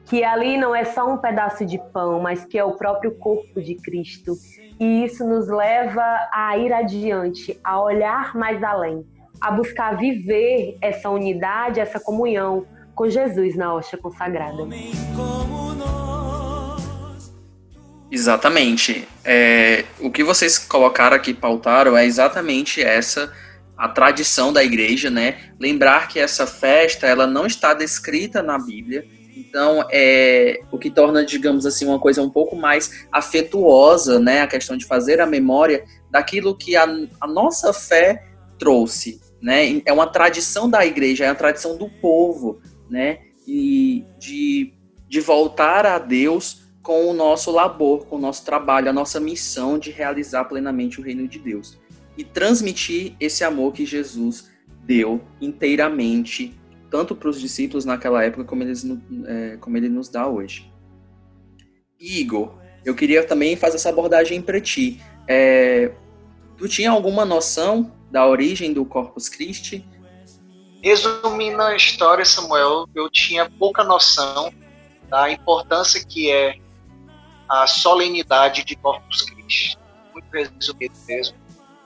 Que 0.05 0.23
ali 0.23 0.57
não 0.57 0.73
é 0.73 0.85
só 0.85 1.13
um 1.13 1.17
pedaço 1.17 1.67
de 1.67 1.79
pão, 1.93 2.21
mas 2.21 2.45
que 2.45 2.57
é 2.57 2.63
o 2.65 2.77
próprio 2.77 3.11
corpo 3.17 3.61
de 3.61 3.75
Cristo. 3.75 4.35
E 4.79 5.05
isso 5.05 5.27
nos 5.27 5.49
leva 5.49 6.05
a 6.33 6.57
ir 6.57 6.73
adiante, 6.73 7.59
a 7.65 7.83
olhar 7.83 8.37
mais 8.37 8.63
além, 8.63 9.05
a 9.41 9.51
buscar 9.51 9.97
viver 9.97 10.79
essa 10.81 11.11
unidade, 11.11 11.81
essa 11.81 11.99
comunhão 11.99 12.65
com 12.95 13.09
Jesus 13.09 13.57
na 13.57 13.75
hóstia 13.75 13.99
consagrada. 13.99 14.63
Exatamente. 18.09 19.09
É, 19.25 19.87
o 19.99 20.09
que 20.09 20.23
vocês 20.23 20.57
colocaram 20.57 21.17
aqui, 21.17 21.35
pautaram, 21.35 21.97
é 21.97 22.07
exatamente 22.07 22.81
essa 22.81 23.33
a 23.83 23.89
tradição 23.89 24.53
da 24.53 24.62
igreja, 24.62 25.11
né? 25.11 25.41
Lembrar 25.59 26.07
que 26.07 26.21
essa 26.21 26.47
festa 26.47 27.05
ela 27.05 27.27
não 27.27 27.47
está 27.47 27.75
descrita 27.75 28.41
na 28.41 28.57
Bíblia, 28.57 29.05
então 29.37 29.85
é 29.91 30.61
o 30.71 30.79
que 30.79 30.89
torna, 30.89 31.25
digamos 31.25 31.67
assim, 31.67 31.85
uma 31.87 31.99
coisa 31.99 32.23
um 32.23 32.31
pouco 32.31 32.55
mais 32.55 33.09
afetuosa, 33.11 34.21
né? 34.21 34.41
A 34.41 34.47
questão 34.47 34.77
de 34.77 34.85
fazer 34.85 35.21
a 35.21 35.27
memória 35.27 35.85
daquilo 36.12 36.57
que 36.57 36.77
a, 36.77 36.85
a 37.21 37.27
nossa 37.27 37.73
fé 37.73 38.25
trouxe, 38.57 39.21
né? 39.43 39.83
É 39.85 39.93
uma 39.93 40.07
tradição 40.07 40.71
da 40.71 40.87
igreja, 40.87 41.25
é 41.25 41.29
uma 41.29 41.35
tradição 41.35 41.77
do 41.77 41.89
povo, 41.89 42.61
né? 42.89 43.19
E 43.49 44.07
de, 44.17 44.75
de 45.09 45.21
voltar 45.21 45.87
a 45.87 45.99
Deus 45.99 46.69
com 46.85 47.07
o 47.07 47.12
nosso 47.12 47.51
labor, 47.51 48.07
com 48.07 48.15
o 48.15 48.21
nosso 48.21 48.45
trabalho, 48.45 48.89
a 48.89 48.93
nossa 48.93 49.19
missão 49.19 49.77
de 49.77 49.91
realizar 49.91 50.45
plenamente 50.45 51.01
o 51.01 51.03
reino 51.03 51.27
de 51.27 51.41
Deus 51.41 51.83
e 52.16 52.25
transmitir 52.25 53.14
esse 53.19 53.45
amor 53.45 53.73
que 53.73 53.87
Jesus 53.87 54.50
deu 54.85 55.21
inteiramente, 55.40 56.59
tanto 56.90 57.14
para 57.14 57.28
os 57.28 57.40
discípulos 57.40 57.85
naquela 57.85 58.23
época 58.23 58.45
como, 58.45 58.62
eles, 58.62 58.85
é, 59.26 59.57
como 59.59 59.76
ele 59.76 59.88
nos 59.88 60.09
dá 60.09 60.26
hoje. 60.26 60.71
Igor, 61.99 62.59
eu 62.85 62.95
queria 62.95 63.25
também 63.25 63.57
fazer 63.57 63.76
essa 63.76 63.88
abordagem 63.88 64.42
para 64.42 64.61
ti. 64.61 65.00
É, 65.28 65.92
tu 66.57 66.69
tinha 66.69 66.90
alguma 66.90 67.25
noção 67.25 67.92
da 68.11 68.26
origem 68.26 68.73
do 68.73 68.85
Corpus 68.85 69.28
Christi? 69.28 69.87
Resumindo 70.83 71.62
a 71.62 71.76
história, 71.76 72.25
Samuel, 72.25 72.87
eu 72.95 73.09
tinha 73.09 73.49
pouca 73.49 73.85
noção 73.85 74.52
da 75.09 75.31
importância 75.31 76.04
que 76.04 76.31
é 76.31 76.57
a 77.49 77.66
solenidade 77.66 78.64
de 78.64 78.75
Corpus 78.75 79.23
Christi. 79.23 79.78
Muito 80.12 80.26
resumido 80.33 80.95
mesmo, 81.07 81.37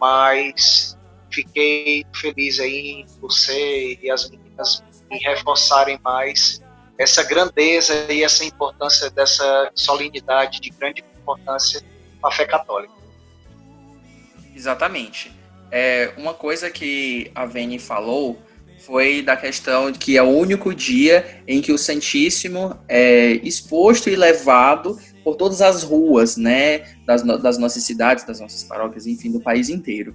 mas 0.01 0.97
fiquei 1.31 2.05
feliz 2.15 2.61
aí 2.61 2.91
em 2.91 3.07
você 3.21 3.99
e 4.03 4.11
as 4.11 4.29
meninas 4.31 4.83
me 5.11 5.19
reforçarem 5.19 5.99
mais 6.03 6.63
essa 6.99 7.23
grandeza 7.23 8.11
e 8.11 8.23
essa 8.23 8.45
importância 8.45 9.11
dessa 9.11 9.71
solenidade 9.75 10.61
de 10.61 10.71
grande 10.71 11.05
importância 11.21 11.83
para 12.21 12.31
a 12.31 12.33
fé 12.33 12.47
católica. 12.47 12.95
Exatamente. 14.55 15.31
É, 15.71 16.13
uma 16.17 16.33
coisa 16.33 16.71
que 16.71 17.31
a 17.35 17.45
Vene 17.45 17.79
falou 17.79 18.41
foi 18.79 19.21
da 19.21 19.37
questão 19.37 19.91
de 19.91 19.99
que 19.99 20.17
é 20.17 20.23
o 20.23 20.29
único 20.29 20.75
dia 20.75 21.43
em 21.47 21.61
que 21.61 21.73
o 21.73 21.79
Santíssimo 21.79 22.79
é 22.89 23.33
exposto 23.43 24.09
e 24.09 24.17
levado 24.17 24.99
por 25.27 25.35
todas 25.35 25.61
as 25.61 25.83
ruas, 25.83 26.37
né, 26.37 26.85
das, 27.05 27.21
das 27.25 27.59
nossas 27.59 27.83
cidades, 27.83 28.23
das 28.23 28.39
nossas 28.39 28.63
paróquias, 28.63 29.09
enfim, 29.09 29.33
do 29.33 29.41
país 29.41 29.69
inteiro. 29.69 30.15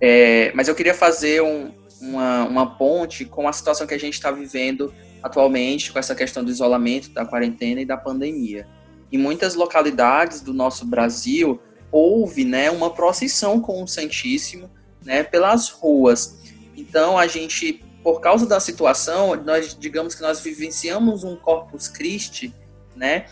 É, 0.00 0.50
mas 0.54 0.68
eu 0.68 0.74
queria 0.74 0.94
fazer 0.94 1.42
um, 1.42 1.70
uma, 2.00 2.44
uma 2.44 2.78
ponte 2.78 3.26
com 3.26 3.46
a 3.46 3.52
situação 3.52 3.86
que 3.86 3.92
a 3.92 3.98
gente 3.98 4.14
está 4.14 4.30
vivendo 4.30 4.90
atualmente, 5.22 5.92
com 5.92 5.98
essa 5.98 6.14
questão 6.14 6.42
do 6.42 6.50
isolamento, 6.50 7.10
da 7.10 7.26
quarentena 7.26 7.82
e 7.82 7.84
da 7.84 7.98
pandemia. 7.98 8.66
Em 9.12 9.18
muitas 9.18 9.54
localidades 9.54 10.40
do 10.40 10.54
nosso 10.54 10.86
Brasil, 10.86 11.60
houve 11.92 12.42
né, 12.46 12.70
uma 12.70 12.88
procissão 12.88 13.60
com 13.60 13.82
o 13.82 13.86
Santíssimo 13.86 14.70
né, 15.04 15.22
pelas 15.22 15.68
ruas. 15.68 16.38
Então, 16.74 17.18
a 17.18 17.26
gente, 17.26 17.84
por 18.02 18.22
causa 18.22 18.46
da 18.46 18.58
situação, 18.58 19.36
nós 19.44 19.76
digamos 19.78 20.14
que 20.14 20.22
nós 20.22 20.40
vivenciamos 20.40 21.22
um 21.22 21.36
Corpus 21.36 21.86
Christi 21.86 22.54
né, 22.98 23.26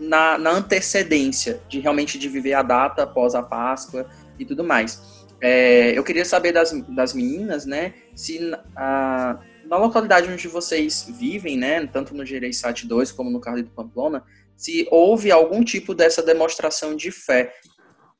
na, 0.00 0.38
na 0.38 0.50
antecedência 0.50 1.60
de 1.68 1.80
realmente 1.80 2.18
de 2.18 2.28
viver 2.28 2.54
a 2.54 2.62
data 2.62 3.02
após 3.02 3.34
a 3.34 3.42
Páscoa 3.42 4.06
e 4.38 4.44
tudo 4.44 4.64
mais. 4.64 5.20
É, 5.40 5.96
eu 5.96 6.04
queria 6.04 6.24
saber 6.24 6.52
das, 6.52 6.72
das 6.88 7.14
meninas, 7.14 7.64
né, 7.64 7.94
se 8.14 8.52
a, 8.76 9.38
na 9.64 9.76
localidade 9.76 10.30
onde 10.30 10.48
vocês 10.48 11.10
vivem, 11.18 11.56
né, 11.56 11.86
tanto 11.86 12.14
no 12.14 12.24
Gereissat 12.24 12.86
2 12.86 13.12
como 13.12 13.30
no 13.30 13.40
Carlos 13.40 13.64
do 13.64 13.70
Pamplona, 13.70 14.22
se 14.54 14.86
houve 14.90 15.32
algum 15.32 15.64
tipo 15.64 15.94
dessa 15.94 16.22
demonstração 16.22 16.94
de 16.94 17.10
fé. 17.10 17.54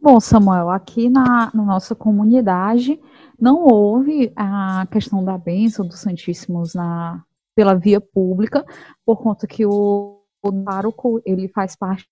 Bom, 0.00 0.18
Samuel, 0.18 0.70
aqui 0.70 1.10
na, 1.10 1.50
na 1.52 1.62
nossa 1.62 1.94
comunidade 1.94 2.98
não 3.38 3.62
houve 3.62 4.32
a 4.34 4.86
questão 4.90 5.22
da 5.22 5.36
bênção 5.36 5.86
dos 5.86 6.00
Santíssimos 6.00 6.74
na, 6.74 7.22
pela 7.54 7.74
via 7.74 8.00
pública, 8.00 8.64
por 9.04 9.18
conta 9.22 9.46
que 9.46 9.66
o 9.66 10.19
o 10.42 10.52
pároco 10.64 11.20
ele 11.24 11.48
faz 11.48 11.76
parte 11.76 12.06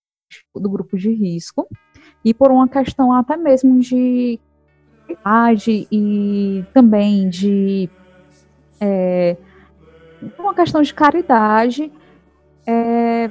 do 0.54 0.68
grupo 0.68 0.96
de 0.96 1.10
risco. 1.12 1.66
E 2.24 2.34
por 2.34 2.50
uma 2.50 2.68
questão 2.68 3.12
até 3.12 3.36
mesmo 3.36 3.80
de 3.80 4.38
idade 5.08 5.88
e 5.90 6.64
também 6.74 7.28
de 7.28 7.88
é, 8.80 9.36
uma 10.38 10.54
questão 10.54 10.82
de 10.82 10.92
caridade 10.92 11.90
é, 12.66 13.30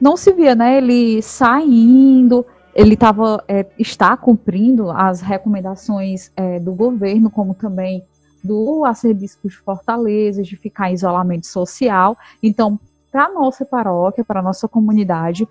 não 0.00 0.16
se 0.16 0.32
via 0.32 0.54
né 0.54 0.76
ele 0.78 1.20
saindo 1.20 2.46
ele 2.74 2.96
tava, 2.96 3.44
é, 3.46 3.66
está 3.78 4.16
cumprindo 4.16 4.90
as 4.90 5.20
recomendações 5.20 6.30
é, 6.36 6.58
do 6.58 6.72
governo 6.72 7.30
como 7.30 7.54
também 7.54 8.02
do 8.42 8.84
arcebispo 8.84 9.48
de 9.48 9.56
Fortaleza 9.56 10.42
de 10.42 10.56
ficar 10.56 10.90
em 10.90 10.94
isolamento 10.94 11.46
social. 11.46 12.16
Então 12.42 12.80
para 13.12 13.30
nossa 13.30 13.64
paróquia, 13.66 14.24
para 14.24 14.40
nossa 14.40 14.66
comunidade, 14.66 15.46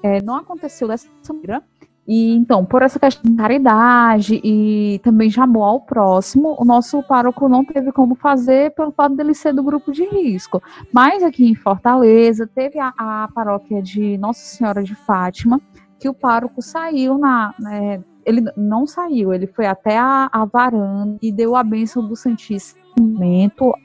é, 0.00 0.22
não 0.22 0.36
aconteceu 0.36 0.86
dessa 0.86 1.08
maneira. 1.28 1.60
E 2.06 2.34
então, 2.34 2.64
por 2.64 2.82
essa 2.82 2.98
questão 2.98 3.30
de 3.30 3.36
caridade 3.36 4.40
e 4.42 5.00
também 5.02 5.28
de 5.28 5.38
amor 5.38 5.64
ao 5.64 5.80
próximo, 5.80 6.56
o 6.58 6.64
nosso 6.64 7.02
pároco 7.02 7.48
não 7.48 7.64
teve 7.64 7.92
como 7.92 8.14
fazer 8.14 8.74
pelo 8.74 8.90
fato 8.90 9.14
dele 9.14 9.34
ser 9.34 9.52
do 9.52 9.62
grupo 9.62 9.92
de 9.92 10.04
risco. 10.06 10.62
Mas 10.92 11.22
aqui 11.22 11.48
em 11.48 11.54
Fortaleza, 11.54 12.46
teve 12.46 12.78
a, 12.78 12.92
a 12.96 13.28
paróquia 13.34 13.82
de 13.82 14.16
Nossa 14.18 14.40
Senhora 14.40 14.82
de 14.82 14.94
Fátima, 14.94 15.60
que 15.98 16.08
o 16.08 16.14
pároco 16.14 16.62
saiu 16.62 17.18
na. 17.18 17.54
Né, 17.58 18.02
ele 18.24 18.44
não 18.56 18.86
saiu, 18.86 19.32
ele 19.32 19.46
foi 19.46 19.66
até 19.66 19.98
a, 19.98 20.28
a 20.32 20.44
varanda 20.44 21.18
e 21.22 21.32
deu 21.32 21.56
a 21.56 21.62
bênção 21.62 22.06
do 22.06 22.14
Santíssimo 22.14 22.80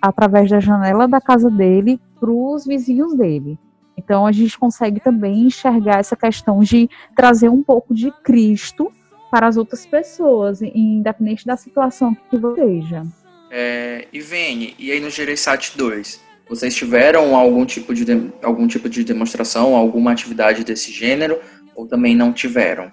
através 0.01 0.49
da 0.49 0.59
janela 0.59 1.07
da 1.07 1.21
casa 1.21 1.49
dele 1.49 1.99
para 2.19 2.31
os 2.31 2.65
vizinhos 2.65 3.15
dele. 3.15 3.57
Então 3.97 4.25
a 4.25 4.31
gente 4.31 4.57
consegue 4.57 4.99
também 4.99 5.45
enxergar 5.47 5.99
essa 5.99 6.15
questão 6.15 6.59
de 6.59 6.89
trazer 7.15 7.49
um 7.49 7.63
pouco 7.63 7.93
de 7.93 8.11
Cristo 8.23 8.91
para 9.31 9.47
as 9.47 9.57
outras 9.57 9.85
pessoas, 9.85 10.61
independente 10.61 11.45
da 11.45 11.57
situação 11.57 12.15
que 12.29 12.37
você 12.37 12.61
esteja. 12.61 13.03
É, 13.51 14.07
Ivene, 14.11 14.75
e 14.77 14.91
aí 14.91 14.99
no 14.99 15.09
Gereissat 15.09 15.77
2, 15.77 16.21
vocês 16.47 16.75
tiveram 16.75 17.35
algum 17.35 17.65
tipo, 17.65 17.93
de, 17.93 18.31
algum 18.43 18.67
tipo 18.67 18.87
de 18.89 19.03
demonstração, 19.03 19.75
alguma 19.75 20.11
atividade 20.11 20.63
desse 20.63 20.91
gênero, 20.91 21.39
ou 21.75 21.87
também 21.87 22.15
não 22.15 22.31
tiveram? 22.31 22.91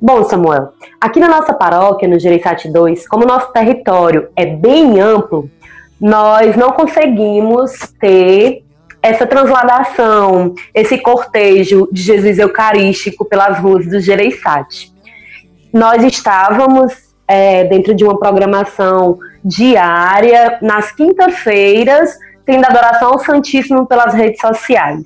Bom, 0.00 0.22
Samuel, 0.24 0.72
aqui 1.00 1.18
na 1.18 1.28
nossa 1.28 1.52
paróquia, 1.52 2.08
no 2.08 2.20
Gereissat 2.20 2.70
2, 2.70 3.08
como 3.08 3.26
nosso 3.26 3.52
território 3.52 4.30
é 4.36 4.46
bem 4.46 5.00
amplo, 5.00 5.50
nós 6.00 6.56
não 6.56 6.72
conseguimos 6.72 7.72
ter 8.00 8.62
essa 9.02 9.26
transladação, 9.26 10.54
esse 10.74 10.98
cortejo 10.98 11.88
de 11.92 12.02
Jesus 12.02 12.38
Eucarístico 12.38 13.24
pelas 13.24 13.58
ruas 13.58 13.86
do 13.86 14.00
Gereissat. 14.00 14.92
Nós 15.72 16.02
estávamos 16.02 16.92
é, 17.26 17.64
dentro 17.64 17.94
de 17.94 18.04
uma 18.04 18.18
programação 18.18 19.18
diária, 19.44 20.58
nas 20.62 20.92
quintas-feiras, 20.92 22.16
tendo 22.44 22.64
adoração 22.64 23.12
ao 23.12 23.18
Santíssimo 23.18 23.86
pelas 23.86 24.14
redes 24.14 24.40
sociais. 24.40 25.04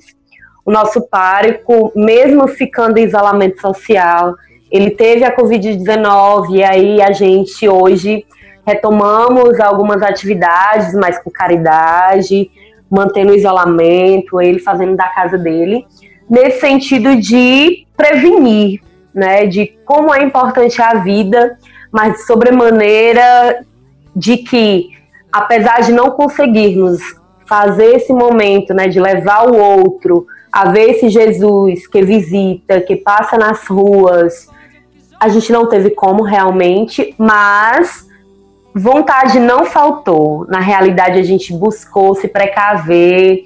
O 0.65 0.71
nosso 0.71 1.01
pároco, 1.01 1.91
mesmo 1.95 2.47
ficando 2.47 2.97
em 2.97 3.03
isolamento 3.03 3.59
social, 3.59 4.35
ele 4.71 4.91
teve 4.91 5.23
a 5.23 5.35
Covid-19 5.35 6.55
e 6.55 6.63
aí 6.63 7.01
a 7.01 7.11
gente 7.11 7.67
hoje 7.67 8.25
retomamos 8.65 9.59
algumas 9.59 10.01
atividades, 10.01 10.93
mas 10.93 11.19
com 11.19 11.29
caridade, 11.29 12.49
mantendo 12.89 13.31
o 13.31 13.35
isolamento, 13.35 14.41
ele 14.41 14.59
fazendo 14.59 14.95
da 14.95 15.07
casa 15.09 15.37
dele, 15.37 15.85
nesse 16.29 16.59
sentido 16.59 17.15
de 17.15 17.85
prevenir, 17.95 18.81
né, 19.13 19.45
de 19.45 19.77
como 19.85 20.13
é 20.13 20.23
importante 20.23 20.81
a 20.81 20.95
vida, 20.95 21.57
mas 21.91 22.13
de 22.13 22.25
sobremaneira 22.25 23.63
de 24.15 24.37
que, 24.37 24.89
apesar 25.31 25.81
de 25.81 25.91
não 25.91 26.11
conseguirmos 26.11 27.01
fazer 27.45 27.95
esse 27.95 28.13
momento, 28.13 28.73
né, 28.73 28.87
de 28.87 28.99
levar 28.99 29.49
o 29.49 29.55
outro 29.55 30.25
a 30.51 30.69
ver 30.69 30.91
esse 30.91 31.09
Jesus 31.09 31.87
que 31.87 32.03
visita, 32.03 32.79
que 32.79 32.95
passa 32.95 33.37
nas 33.37 33.65
ruas, 33.67 34.47
a 35.19 35.27
gente 35.27 35.51
não 35.51 35.67
teve 35.67 35.89
como 35.91 36.23
realmente, 36.23 37.15
mas 37.17 38.07
vontade 38.73 39.39
não 39.39 39.65
faltou. 39.65 40.45
Na 40.47 40.59
realidade, 40.59 41.19
a 41.19 41.23
gente 41.23 41.53
buscou 41.53 42.15
se 42.15 42.27
precaver 42.27 43.45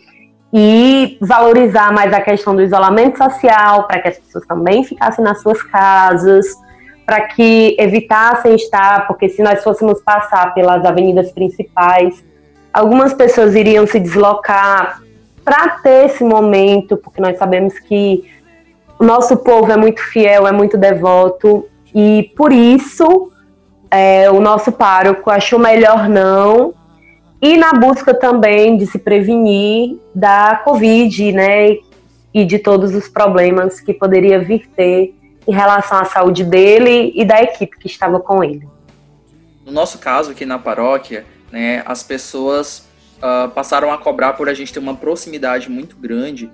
e 0.53 1.17
valorizar 1.21 1.91
mais 1.91 2.13
a 2.13 2.21
questão 2.21 2.55
do 2.55 2.61
isolamento 2.61 3.17
social, 3.17 3.85
para 3.85 3.99
que 3.99 4.07
as 4.07 4.17
pessoas 4.17 4.45
também 4.45 4.83
ficassem 4.83 5.23
nas 5.23 5.41
suas 5.41 5.61
casas, 5.61 6.45
para 7.05 7.21
que 7.21 7.75
evitassem 7.79 8.55
estar, 8.55 9.07
porque 9.07 9.29
se 9.29 9.41
nós 9.41 9.63
fôssemos 9.63 10.01
passar 10.01 10.53
pelas 10.53 10.83
avenidas 10.85 11.31
principais, 11.31 12.23
algumas 12.73 13.13
pessoas 13.13 13.55
iriam 13.55 13.85
se 13.85 13.99
deslocar 13.99 15.01
para 15.43 15.69
ter 15.79 16.05
esse 16.05 16.23
momento, 16.23 16.97
porque 16.97 17.21
nós 17.21 17.37
sabemos 17.37 17.77
que 17.79 18.25
o 18.99 19.03
nosso 19.03 19.37
povo 19.37 19.71
é 19.71 19.77
muito 19.77 20.01
fiel, 20.01 20.47
é 20.47 20.51
muito 20.51 20.77
devoto, 20.77 21.65
e 21.93 22.31
por 22.35 22.51
isso 22.51 23.31
é, 23.91 24.29
o 24.29 24.39
nosso 24.39 24.71
pároco 24.71 25.29
achou 25.29 25.59
melhor 25.59 26.09
não, 26.09 26.73
e 27.41 27.55
na 27.55 27.73
busca 27.73 28.13
também 28.13 28.77
de 28.77 28.87
se 28.87 28.97
prevenir 28.97 29.97
da 30.13 30.61
Covid, 30.63 31.31
né, 31.31 31.77
e 32.33 32.45
de 32.45 32.59
todos 32.59 32.93
os 32.93 33.07
problemas 33.07 33.79
que 33.79 33.93
poderia 33.93 34.39
vir 34.39 34.67
ter 34.75 35.13
em 35.47 35.53
relação 35.53 35.99
à 35.99 36.05
saúde 36.05 36.43
dele 36.43 37.11
e 37.15 37.23
da 37.23 37.41
equipe 37.41 37.77
que 37.77 37.87
estava 37.87 38.19
com 38.19 38.43
ele. 38.43 38.67
No 39.65 39.71
nosso 39.71 39.99
caso 39.99 40.31
aqui 40.31 40.45
na 40.45 40.59
paróquia, 40.59 41.25
né, 41.51 41.83
as 41.85 42.03
pessoas 42.03 42.87
uh, 43.17 43.49
passaram 43.49 43.91
a 43.91 43.97
cobrar 43.97 44.33
por 44.33 44.49
a 44.49 44.53
gente 44.53 44.73
ter 44.73 44.79
uma 44.79 44.95
proximidade 44.95 45.69
muito 45.69 45.95
grande 45.95 46.51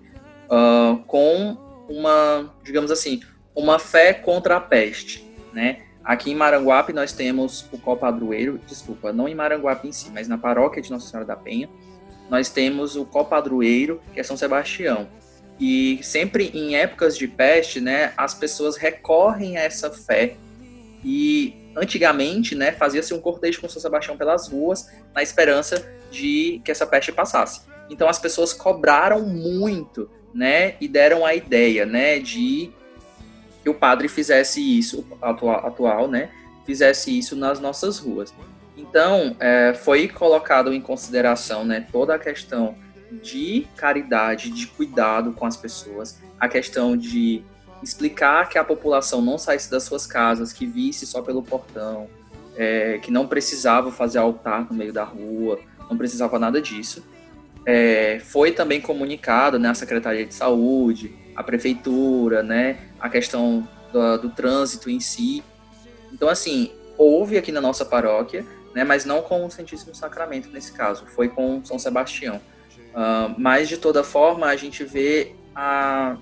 uh, 0.50 0.98
com 1.08 1.58
uma, 1.90 2.54
digamos 2.64 2.92
assim, 2.92 3.22
uma 3.56 3.80
fé 3.80 4.14
contra 4.14 4.58
a 4.58 4.60
peste, 4.60 5.28
né? 5.52 5.80
Aqui 6.04 6.32
em 6.32 6.36
Maranguape 6.36 6.92
nós 6.92 7.14
temos 7.14 7.66
o 7.72 7.78
copadroeiro, 7.78 8.60
desculpa, 8.68 9.14
não 9.14 9.28
em 9.28 9.36
Maranguape 9.36 9.88
em 9.88 9.92
si, 9.92 10.12
mas 10.12 10.28
na 10.28 10.38
paróquia 10.38 10.82
de 10.82 10.92
Nossa 10.92 11.08
Senhora 11.08 11.26
da 11.26 11.36
Penha, 11.36 11.70
nós 12.30 12.50
temos 12.50 12.96
o 12.96 13.06
copadroeiro, 13.06 14.02
que 14.14 14.20
é 14.20 14.24
São 14.24 14.36
Sebastião. 14.36 15.08
E 15.60 16.00
sempre 16.02 16.52
em 16.54 16.76
épocas 16.76 17.18
de 17.18 17.28
peste, 17.28 17.80
né, 17.80 18.12
as 18.18 18.34
pessoas 18.34 18.76
recorrem 18.76 19.56
a 19.56 19.62
essa 19.62 19.90
fé. 19.92 20.36
E 21.06 21.56
antigamente, 21.76 22.54
né, 22.54 22.72
fazia-se 22.72 23.14
um 23.14 23.22
cortejo 23.22 23.62
com 23.62 23.70
São 23.70 23.82
Sebastião 23.82 24.18
pelas 24.18 24.50
ruas, 24.50 24.90
na 25.14 25.24
esperança 25.24 25.88
de 26.12 26.62
que 26.66 26.72
essa 26.72 26.86
peste 26.86 27.12
passasse. 27.12 27.62
Então 27.90 28.10
as 28.10 28.20
pessoas 28.20 28.52
cobraram 28.52 29.22
muito, 29.22 30.10
né, 30.34 30.76
e 30.82 30.88
deram 30.88 31.26
a 31.26 31.34
ideia, 31.34 31.86
né, 31.86 32.20
de 32.20 32.72
que 33.64 33.70
o 33.70 33.74
padre 33.74 34.10
fizesse 34.10 34.62
isso, 34.62 35.06
atual, 35.22 35.66
atual 35.66 36.08
né, 36.08 36.30
fizesse 36.66 37.18
isso 37.18 37.36
nas 37.36 37.60
nossas 37.60 37.98
ruas. 37.98 38.34
Então, 38.76 39.36
é, 39.40 39.74
foi 39.74 40.08
colocado 40.08 40.74
em 40.74 40.82
consideração 40.82 41.64
né, 41.64 41.88
toda 41.92 42.14
a 42.14 42.20
questão 42.20 42.76
de 43.22 43.68
caridade, 43.78 44.50
de 44.50 44.68
cuidado 44.68 45.32
com 45.32 45.46
as 45.46 45.56
pessoas, 45.56 46.20
a 46.40 46.50
questão 46.50 46.98
de 46.98 47.44
explicar 47.82 48.50
que 48.50 48.58
a 48.58 48.64
população 48.64 49.22
não 49.22 49.38
saísse 49.38 49.70
das 49.70 49.84
suas 49.84 50.06
casas, 50.06 50.52
que 50.52 50.66
visse 50.66 51.06
só 51.06 51.22
pelo 51.22 51.44
portão, 51.44 52.10
é, 52.56 52.98
que 53.00 53.12
não 53.12 53.28
precisava 53.28 53.92
fazer 53.92 54.20
altar 54.20 54.68
no 54.70 54.76
meio 54.76 54.92
da 54.92 55.04
rua, 55.04 55.60
não 55.90 55.98
precisava 55.98 56.40
nada 56.40 56.62
disso. 56.62 57.04
É, 57.66 58.20
foi 58.24 58.52
também 58.52 58.82
comunicado 58.82 59.58
né, 59.58 59.74
Secretaria 59.74 60.26
de 60.26 60.34
Saúde, 60.34 61.16
à 61.36 61.44
Prefeitura, 61.44 62.44
né, 62.44 62.78
a 63.00 63.10
questão 63.10 63.68
do, 63.92 64.18
do 64.18 64.30
trânsito 64.30 64.90
em 64.90 65.00
si. 65.00 65.44
Então, 66.12 66.28
assim, 66.28 66.72
houve 66.98 67.38
aqui 67.38 67.52
na 67.52 67.62
nossa 67.62 67.86
paróquia, 67.86 68.46
né, 68.76 68.84
mas 68.84 69.06
não 69.06 69.22
com 69.22 69.46
o 69.46 69.52
Santíssimo 69.52 69.96
Sacramento 69.96 70.50
nesse 70.50 70.74
caso, 70.74 71.06
foi 71.08 71.30
com 71.30 71.64
São 71.64 71.80
Sebastião. 71.80 72.42
Uh, 72.94 73.34
mas, 73.38 73.70
de 73.70 73.78
toda 73.78 74.04
forma, 74.04 74.48
a 74.48 74.56
gente 74.56 74.84
vê 74.84 75.34
a, 75.56 76.18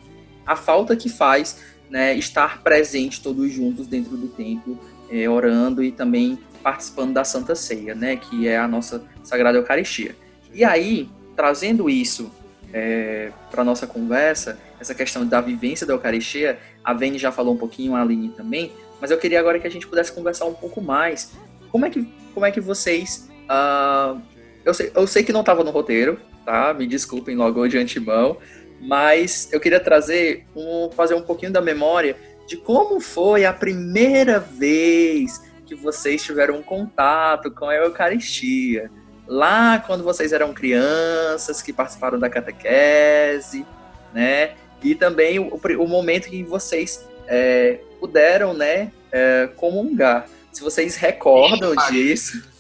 a 0.46 0.56
falta 0.56 0.96
que 0.96 1.10
faz 1.10 1.60
né, 1.90 2.16
estar 2.16 2.64
presente 2.64 3.22
todos 3.22 3.52
juntos 3.52 3.88
dentro 3.88 4.16
do 4.16 4.30
templo, 4.30 4.80
é, 5.10 5.30
orando 5.30 5.84
e 5.84 5.92
também 5.92 6.40
participando 6.64 7.14
da 7.14 7.24
Santa 7.24 7.56
Ceia, 7.56 7.94
né, 7.94 8.16
que 8.16 8.48
é 8.48 8.58
a 8.58 8.68
nossa 8.68 9.04
Sagrada 9.24 9.58
Eucaristia. 9.58 10.16
E 10.54 10.64
aí, 10.64 11.10
trazendo 11.36 11.90
isso 11.90 12.32
é, 12.74 13.32
para 13.50 13.64
nossa 13.64 13.86
conversa, 13.86 14.60
essa 14.80 14.96
questão 14.96 15.26
da 15.26 15.42
vivência 15.42 15.86
da 15.86 15.94
Eucaristia, 15.94 16.60
a 16.84 16.94
Vene 16.94 17.18
já 17.18 17.32
falou 17.32 17.54
um 17.54 17.58
pouquinho, 17.58 17.96
a 17.96 18.02
Aline 18.02 18.30
também, 18.30 18.72
mas 19.00 19.12
eu 19.12 19.18
queria 19.18 19.40
agora 19.40 19.60
que 19.60 19.68
a 19.68 19.72
gente 19.72 19.88
pudesse 19.88 20.12
conversar 20.12 20.46
um 20.46 20.54
pouco 20.54 20.82
mais. 20.82 21.34
Como 21.72 21.86
é 21.86 21.90
que, 21.90 22.08
como 22.34 22.46
é 22.46 22.52
que 22.52 22.62
vocês. 22.62 23.30
Uh, 23.44 24.22
eu, 24.64 24.74
sei, 24.74 24.92
eu 24.96 25.08
sei 25.08 25.24
que 25.24 25.34
não 25.34 25.42
estava 25.42 25.64
no 25.64 25.72
roteiro, 25.72 26.20
tá? 26.46 26.74
Me 26.74 26.86
desculpem 26.86 27.36
logo 27.36 27.68
de 27.68 27.78
antemão, 27.78 28.38
mas 28.80 29.52
eu 29.52 29.60
queria 29.60 29.80
trazer, 29.80 30.46
um, 30.56 30.90
fazer 30.92 31.16
um 31.16 31.22
pouquinho 31.22 31.52
da 31.52 31.62
memória 31.62 32.16
de 32.48 32.58
como 32.58 33.00
foi 33.00 33.46
a 33.46 33.54
primeira 33.54 34.40
vez 34.40 35.42
que 35.66 35.76
vocês 35.76 36.22
tiveram 36.22 36.56
um 36.58 36.64
contato 36.64 37.50
com 37.52 37.66
a 37.66 37.76
Eucaristia 37.76 38.92
lá 39.28 39.80
quando 39.80 40.04
vocês 40.04 40.34
eram 40.34 40.54
crianças, 40.54 41.62
que 41.62 41.72
participaram 41.72 42.20
da 42.20 42.30
catequese, 42.30 43.66
né? 44.14 44.56
E 44.84 44.96
também 44.96 45.40
o, 45.40 45.60
o 45.80 45.88
momento 45.88 46.28
em 46.28 46.32
que 46.32 46.44
vocês 46.44 47.06
é, 47.28 47.80
puderam, 48.00 48.54
né, 48.54 48.92
é, 49.12 49.48
comungar. 49.56 50.28
Se 50.52 50.62
vocês 50.62 50.96
recordam 50.96 51.74
Ixi, 51.74 51.92
disso. 51.92 52.52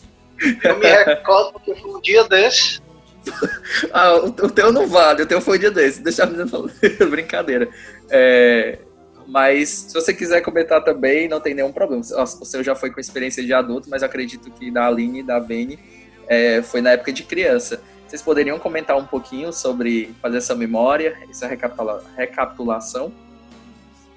Eu 0.63 0.79
me 0.79 0.87
recordo 0.87 1.53
porque 1.53 1.75
foi 1.75 1.91
um 1.91 2.01
dia 2.01 2.23
desse. 2.23 2.81
ah, 3.91 4.15
o, 4.15 4.27
o, 4.27 4.49
teu 4.49 4.71
não 4.71 4.87
vale, 4.87 5.23
o 5.23 5.25
teu 5.25 5.41
foi 5.41 5.57
um 5.57 5.59
dia 5.59 5.71
desse. 5.71 6.01
Deixa 6.01 6.23
a 6.23 6.25
menina 6.25 6.47
falar. 6.47 6.71
Brincadeira. 7.09 7.69
É, 8.09 8.79
mas 9.27 9.69
se 9.69 9.93
você 9.93 10.13
quiser 10.13 10.41
comentar 10.41 10.83
também, 10.83 11.27
não 11.27 11.39
tem 11.39 11.53
nenhum 11.53 11.71
problema. 11.71 12.01
O 12.01 12.45
seu 12.45 12.63
já 12.63 12.75
foi 12.75 12.91
com 12.91 12.99
experiência 12.99 13.43
de 13.43 13.53
adulto, 13.53 13.89
mas 13.89 14.03
acredito 14.03 14.49
que 14.51 14.71
da 14.71 14.87
Aline 14.87 15.19
e 15.19 15.23
da 15.23 15.39
Beni 15.39 15.79
é, 16.27 16.61
foi 16.61 16.81
na 16.81 16.91
época 16.91 17.11
de 17.11 17.23
criança. 17.23 17.81
Vocês 18.07 18.21
poderiam 18.21 18.59
comentar 18.59 18.97
um 18.97 19.05
pouquinho 19.05 19.53
sobre 19.53 20.13
fazer 20.21 20.37
essa 20.37 20.53
memória, 20.53 21.17
essa 21.29 21.47
recapitula 21.47 22.03
recapitulação? 22.17 23.11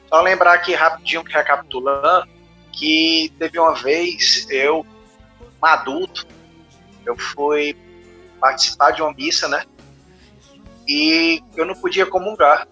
Só 0.09 0.21
lembrar 0.21 0.55
aqui 0.55 0.75
rapidinho, 0.75 1.23
recapitulando, 1.23 2.27
que 2.73 3.33
teve 3.39 3.59
uma 3.59 3.75
vez, 3.75 4.47
eu, 4.51 4.85
um 5.63 5.67
adulto, 5.67 6.27
eu 7.07 7.17
fui 7.17 7.77
participar 8.41 8.91
de 8.91 9.01
uma 9.01 9.13
missa, 9.15 9.47
né? 9.47 9.65
E 10.89 11.41
eu 11.57 11.65
não 11.65 11.75
podia 11.75 12.05
comungar. 12.05 12.67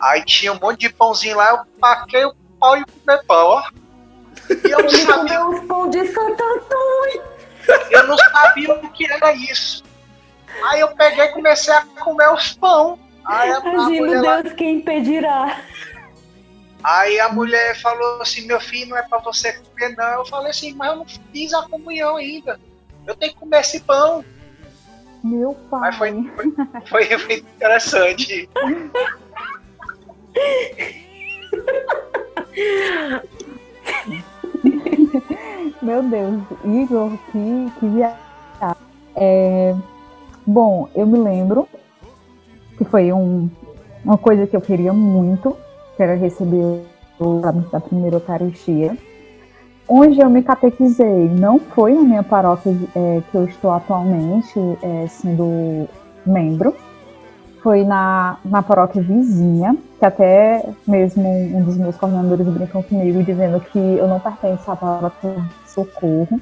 Aí 0.00 0.24
tinha 0.24 0.52
um 0.52 0.58
monte 0.58 0.80
de 0.80 0.92
pãozinho 0.92 1.36
lá, 1.36 1.50
eu 1.50 1.78
paquei 1.78 2.24
o 2.24 2.34
pau 2.58 2.76
e 2.76 2.84
comer 2.84 3.24
pão, 3.26 3.46
ó. 3.46 3.62
E 4.50 4.70
eu 4.70 4.82
não 4.82 4.88
sabia. 4.90 5.46
os 5.46 5.60
pão 5.66 5.88
de 5.88 6.04
Santo 6.08 6.42
Antônio. 6.42 7.29
Eu 7.90 8.06
não 8.06 8.16
sabia 8.16 8.74
o 8.74 8.90
que 8.90 9.10
era 9.10 9.32
isso. 9.32 9.82
Aí 10.64 10.80
eu 10.80 10.88
peguei 10.94 11.24
e 11.24 11.28
comecei 11.28 11.72
a 11.72 11.82
comer 11.82 12.32
os 12.32 12.52
pão. 12.54 12.98
Aí 13.24 13.50
a, 13.50 13.58
Agindo 13.58 14.08
Deus, 14.08 14.22
lá... 14.22 14.42
quem 14.42 14.76
impedirá. 14.76 15.62
Aí 16.82 17.20
a 17.20 17.28
mulher 17.28 17.76
falou 17.76 18.22
assim, 18.22 18.46
meu 18.46 18.60
filho, 18.60 18.90
não 18.90 18.96
é 18.96 19.02
para 19.02 19.18
você 19.18 19.52
comer, 19.52 19.94
não. 19.96 20.20
Eu 20.20 20.24
falei 20.24 20.50
assim, 20.50 20.74
mas 20.74 20.90
eu 20.90 20.96
não 20.96 21.06
fiz 21.32 21.52
a 21.52 21.62
comunhão 21.62 22.16
ainda. 22.16 22.58
Eu 23.06 23.14
tenho 23.14 23.32
que 23.32 23.38
comer 23.38 23.60
esse 23.60 23.80
pão. 23.80 24.24
Meu 25.22 25.54
pai. 25.70 25.90
Mas 25.90 25.96
foi, 25.96 26.12
foi, 26.88 27.04
foi, 27.06 27.18
foi 27.18 27.34
interessante. 27.36 28.48
Meu 35.82 36.02
Deus, 36.02 36.42
Igor, 36.64 37.10
que, 37.32 37.72
que 37.78 37.88
viagem. 37.88 38.18
É, 39.16 39.74
bom, 40.46 40.88
eu 40.94 41.06
me 41.06 41.18
lembro 41.18 41.66
que 42.76 42.84
foi 42.84 43.12
um, 43.12 43.48
uma 44.04 44.18
coisa 44.18 44.46
que 44.46 44.54
eu 44.54 44.60
queria 44.60 44.92
muito, 44.92 45.56
que 45.96 46.02
era 46.02 46.14
receber 46.14 46.82
o 47.18 47.40
da 47.72 47.80
primeira 47.80 48.16
Eucaristia. 48.16 48.96
Onde 49.88 50.20
eu 50.20 50.28
me 50.28 50.42
catequizei 50.42 51.28
não 51.28 51.58
foi 51.58 51.94
na 51.94 52.02
minha 52.02 52.22
paróquia 52.22 52.76
é, 52.94 53.22
que 53.30 53.36
eu 53.36 53.44
estou 53.46 53.72
atualmente 53.72 54.58
é, 54.82 55.06
sendo 55.08 55.88
membro, 56.26 56.74
foi 57.62 57.84
na, 57.84 58.36
na 58.44 58.62
paróquia 58.62 59.02
vizinha, 59.02 59.76
que 59.98 60.04
até 60.04 60.64
mesmo 60.86 61.28
um 61.28 61.62
dos 61.62 61.76
meus 61.76 61.96
coordenadores 61.96 62.46
brincam 62.46 62.82
comigo, 62.82 63.22
dizendo 63.22 63.60
que 63.60 63.78
eu 63.78 64.08
não 64.08 64.20
pertenço 64.20 64.70
à 64.70 64.76
paróquia 64.76 65.34
Socorro, 65.66 66.40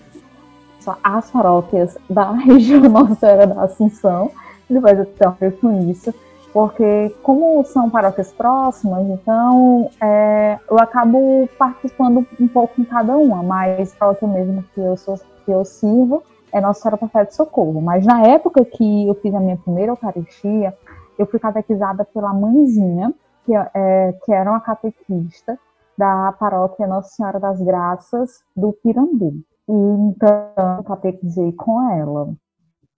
só 0.80 0.96
as 1.02 1.30
paróquias 1.30 1.96
da 2.08 2.32
região 2.38 2.80
Nossa 2.82 3.14
Senhora 3.16 3.46
da 3.46 3.62
Assunção, 3.64 4.30
depois 4.68 4.98
eu 4.98 5.06
tenho 5.06 5.30
a 5.30 5.34
ver 5.34 5.58
com 5.58 5.90
isso, 5.90 6.14
porque 6.52 7.14
como 7.22 7.62
são 7.64 7.90
paróquias 7.90 8.32
próximas, 8.32 9.06
então 9.08 9.90
é, 10.00 10.58
eu 10.70 10.78
acabo 10.78 11.48
participando 11.58 12.26
um 12.40 12.48
pouco 12.48 12.80
em 12.80 12.84
cada 12.84 13.16
uma, 13.16 13.42
mas 13.42 13.94
paróquia 13.94 14.28
mesmo 14.28 14.64
que 14.74 14.80
eu, 14.80 14.96
sou, 14.96 15.18
que 15.44 15.50
eu 15.50 15.64
sirvo 15.64 16.22
é 16.52 16.60
Nossa 16.60 16.80
Senhora 16.80 16.96
Perpétua 16.96 17.26
de 17.26 17.34
Socorro. 17.34 17.80
Mas 17.80 18.04
na 18.04 18.22
época 18.26 18.64
que 18.64 19.06
eu 19.06 19.14
fiz 19.14 19.34
a 19.34 19.40
minha 19.40 19.56
primeira 19.56 19.92
Eucaristia, 19.92 20.74
eu 21.18 21.26
fui 21.26 21.40
catequizada 21.40 22.04
pela 22.04 22.32
mãezinha, 22.32 23.12
que, 23.44 23.52
é, 23.54 24.12
que 24.24 24.32
era 24.32 24.50
uma 24.50 24.60
catequista 24.60 25.58
da 25.96 26.32
paróquia 26.38 26.86
Nossa 26.86 27.08
Senhora 27.08 27.40
das 27.40 27.60
Graças 27.60 28.42
do 28.56 28.72
Pirambu. 28.72 29.34
E 29.68 29.72
então 29.72 30.76
eu 30.78 30.84
catequizei 30.84 31.52
com 31.52 31.90
ela. 31.90 32.28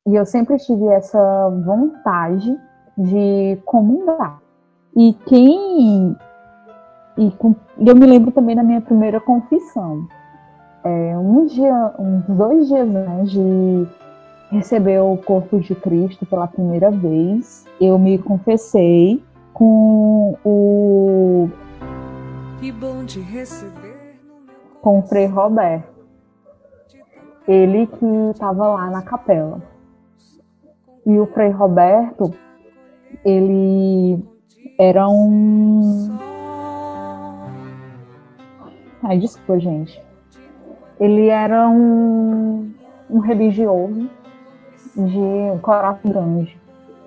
E 0.07 0.15
eu 0.15 0.27
sempre 0.27 0.57
tive 0.59 0.87
essa 0.87 1.49
vontade 1.65 2.57
de 2.97 3.59
comungar. 3.65 4.41
E 4.97 5.15
quem. 5.27 6.17
E 7.17 7.33
eu 7.87 7.97
me 7.97 8.07
lembro 8.07 8.31
também 8.33 8.55
da 8.55 8.63
minha 8.63 8.81
primeira 8.81 9.21
confissão. 9.21 10.07
É, 10.85 11.19
um 11.19 11.45
dia, 11.47 11.95
uns 11.99 12.25
dois 12.27 12.69
dias 12.69 12.89
antes 12.89 13.31
de 13.33 13.89
recebeu 14.51 15.13
o 15.13 15.17
corpo 15.17 15.61
de 15.61 15.75
Cristo 15.75 16.27
pela 16.27 16.49
primeira 16.49 16.91
vez, 16.91 17.65
eu 17.81 17.99
me 17.99 18.19
confessei 18.19 19.23
com 19.55 20.37
o 20.45 21.49
com 24.83 24.99
o 24.99 25.03
Frei 25.03 25.27
Roberto. 25.27 25.89
Ele 27.47 27.87
que 27.87 28.07
estava 28.33 28.69
lá 28.69 28.91
na 28.91 29.03
capela. 29.03 29.63
E 31.07 31.19
o 31.19 31.27
Frei 31.27 31.51
Roberto, 31.51 32.35
ele 33.25 34.23
era 34.79 35.09
um. 35.09 36.19
Ai, 39.03 39.19
desculpa, 39.19 39.59
gente. 39.59 40.01
Ele 40.99 41.29
era 41.29 41.69
um, 41.69 42.71
um 43.09 43.19
religioso 43.21 44.09
de 44.97 45.61
coração 45.61 46.11
grande. 46.11 46.59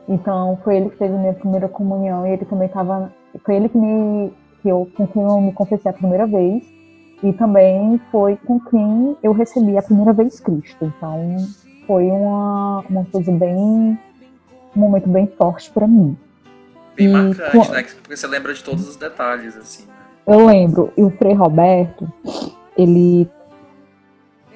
Então 0.08 0.60
foi 0.64 0.78
ele 0.78 0.90
que 0.90 0.98
fez 0.98 1.14
a 1.14 1.18
minha 1.18 1.34
primeira 1.34 1.68
comunhão 1.68 2.28
e 2.28 2.32
ele 2.32 2.46
também 2.46 2.68
estava. 2.68 3.12
Foi 3.46 3.56
ele 3.56 3.70
que 3.70 3.78
me. 3.78 4.32
Que 4.62 4.70
eu, 4.70 4.90
com 4.96 5.06
quem 5.08 5.22
eu 5.22 5.42
me 5.42 5.52
confessei 5.52 5.92
a 5.92 5.94
primeira 5.94 6.26
vez. 6.26 6.64
E 7.22 7.32
também 7.34 8.00
foi 8.12 8.36
com 8.36 8.60
quem 8.60 9.18
eu 9.24 9.32
recebi 9.32 9.78
a 9.78 9.82
primeira 9.82 10.12
vez 10.12 10.40
Cristo. 10.40 10.86
Então 10.86 11.38
foi 11.88 12.06
uma, 12.06 12.84
uma 12.90 13.06
coisa 13.06 13.32
bem. 13.32 13.58
um 13.58 14.00
momento 14.76 15.08
bem 15.08 15.28
forte 15.38 15.72
para 15.72 15.88
mim. 15.88 16.18
Bem 16.96 17.08
e, 17.08 17.10
marcante, 17.10 17.52
com... 17.52 17.74
né? 17.74 17.84
Porque 17.84 18.16
você 18.16 18.28
lembra 18.28 18.54
de 18.54 18.64
todos 18.64 18.88
os 18.88 18.96
detalhes, 18.98 19.56
assim. 19.56 19.86
Né? 19.88 19.94
Eu 20.28 20.46
lembro. 20.46 20.92
E 20.98 21.04
o 21.04 21.10
Frei 21.12 21.34
Roberto, 21.34 22.12
ele 22.78 23.30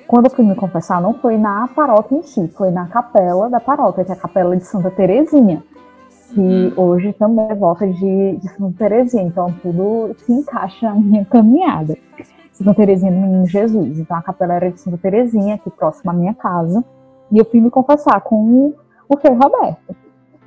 quando 0.08 0.26
eu 0.26 0.32
fui 0.32 0.46
me 0.46 0.56
confessar, 0.56 1.02
não 1.02 1.14
foi 1.14 1.38
na 1.38 1.68
paróquia 1.68 2.18
em 2.18 2.24
si, 2.24 2.48
foi 2.56 2.72
na 2.72 2.88
capela 2.88 3.50
da 3.50 3.60
paróquia, 3.60 4.06
que 4.06 4.12
é 4.12 4.14
a 4.14 4.18
capela 4.18 4.56
de 4.56 4.64
Santa 4.64 4.90
Terezinha, 4.90 5.62
que 6.34 6.40
uhum. 6.40 6.74
hoje 6.78 7.14
também 7.14 7.46
é 7.50 7.56
volta 7.56 7.86
de, 7.86 8.38
de 8.38 8.50
Santa 8.50 8.78
Terezinha, 8.78 9.24
então 9.24 9.54
tudo 9.62 10.16
se 10.18 10.32
encaixa 10.32 10.88
na 10.88 10.96
minha 10.96 11.26
caminhada. 11.26 11.98
Santa 12.54 12.74
Terezinha 12.74 13.12
do 13.12 13.18
Menino 13.18 13.46
Jesus, 13.46 14.00
então 14.00 14.18
a 14.18 14.22
capela 14.22 14.54
era 14.54 14.72
de 14.72 14.80
Santa 14.80 14.98
Terezinha, 14.98 15.56
aqui 15.56 15.70
próximo 15.70 16.10
à 16.10 16.14
minha 16.14 16.34
casa, 16.34 16.84
e 17.30 17.38
eu 17.38 17.46
fui 17.46 17.60
me 17.60 17.70
confessar 17.70 18.22
com 18.22 18.74
o, 19.10 19.18
Frei 19.18 19.36
Roberto. 19.36 19.96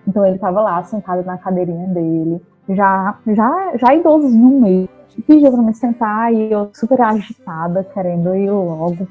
Então 0.09 0.25
ele 0.25 0.37
estava 0.37 0.61
lá, 0.61 0.83
sentado 0.85 1.23
na 1.25 1.37
cadeirinha 1.37 1.87
dele, 1.88 2.42
já, 2.68 3.16
já, 3.27 3.77
já 3.77 3.94
idosozinho 3.94 4.61
mesmo, 4.61 4.88
pediu 5.27 5.51
para 5.51 5.62
me 5.62 5.75
sentar 5.75 6.33
e 6.33 6.51
eu 6.51 6.70
super 6.73 7.01
agitada, 7.01 7.85
querendo 7.85 8.35
ir 8.35 8.51
logo 8.51 9.07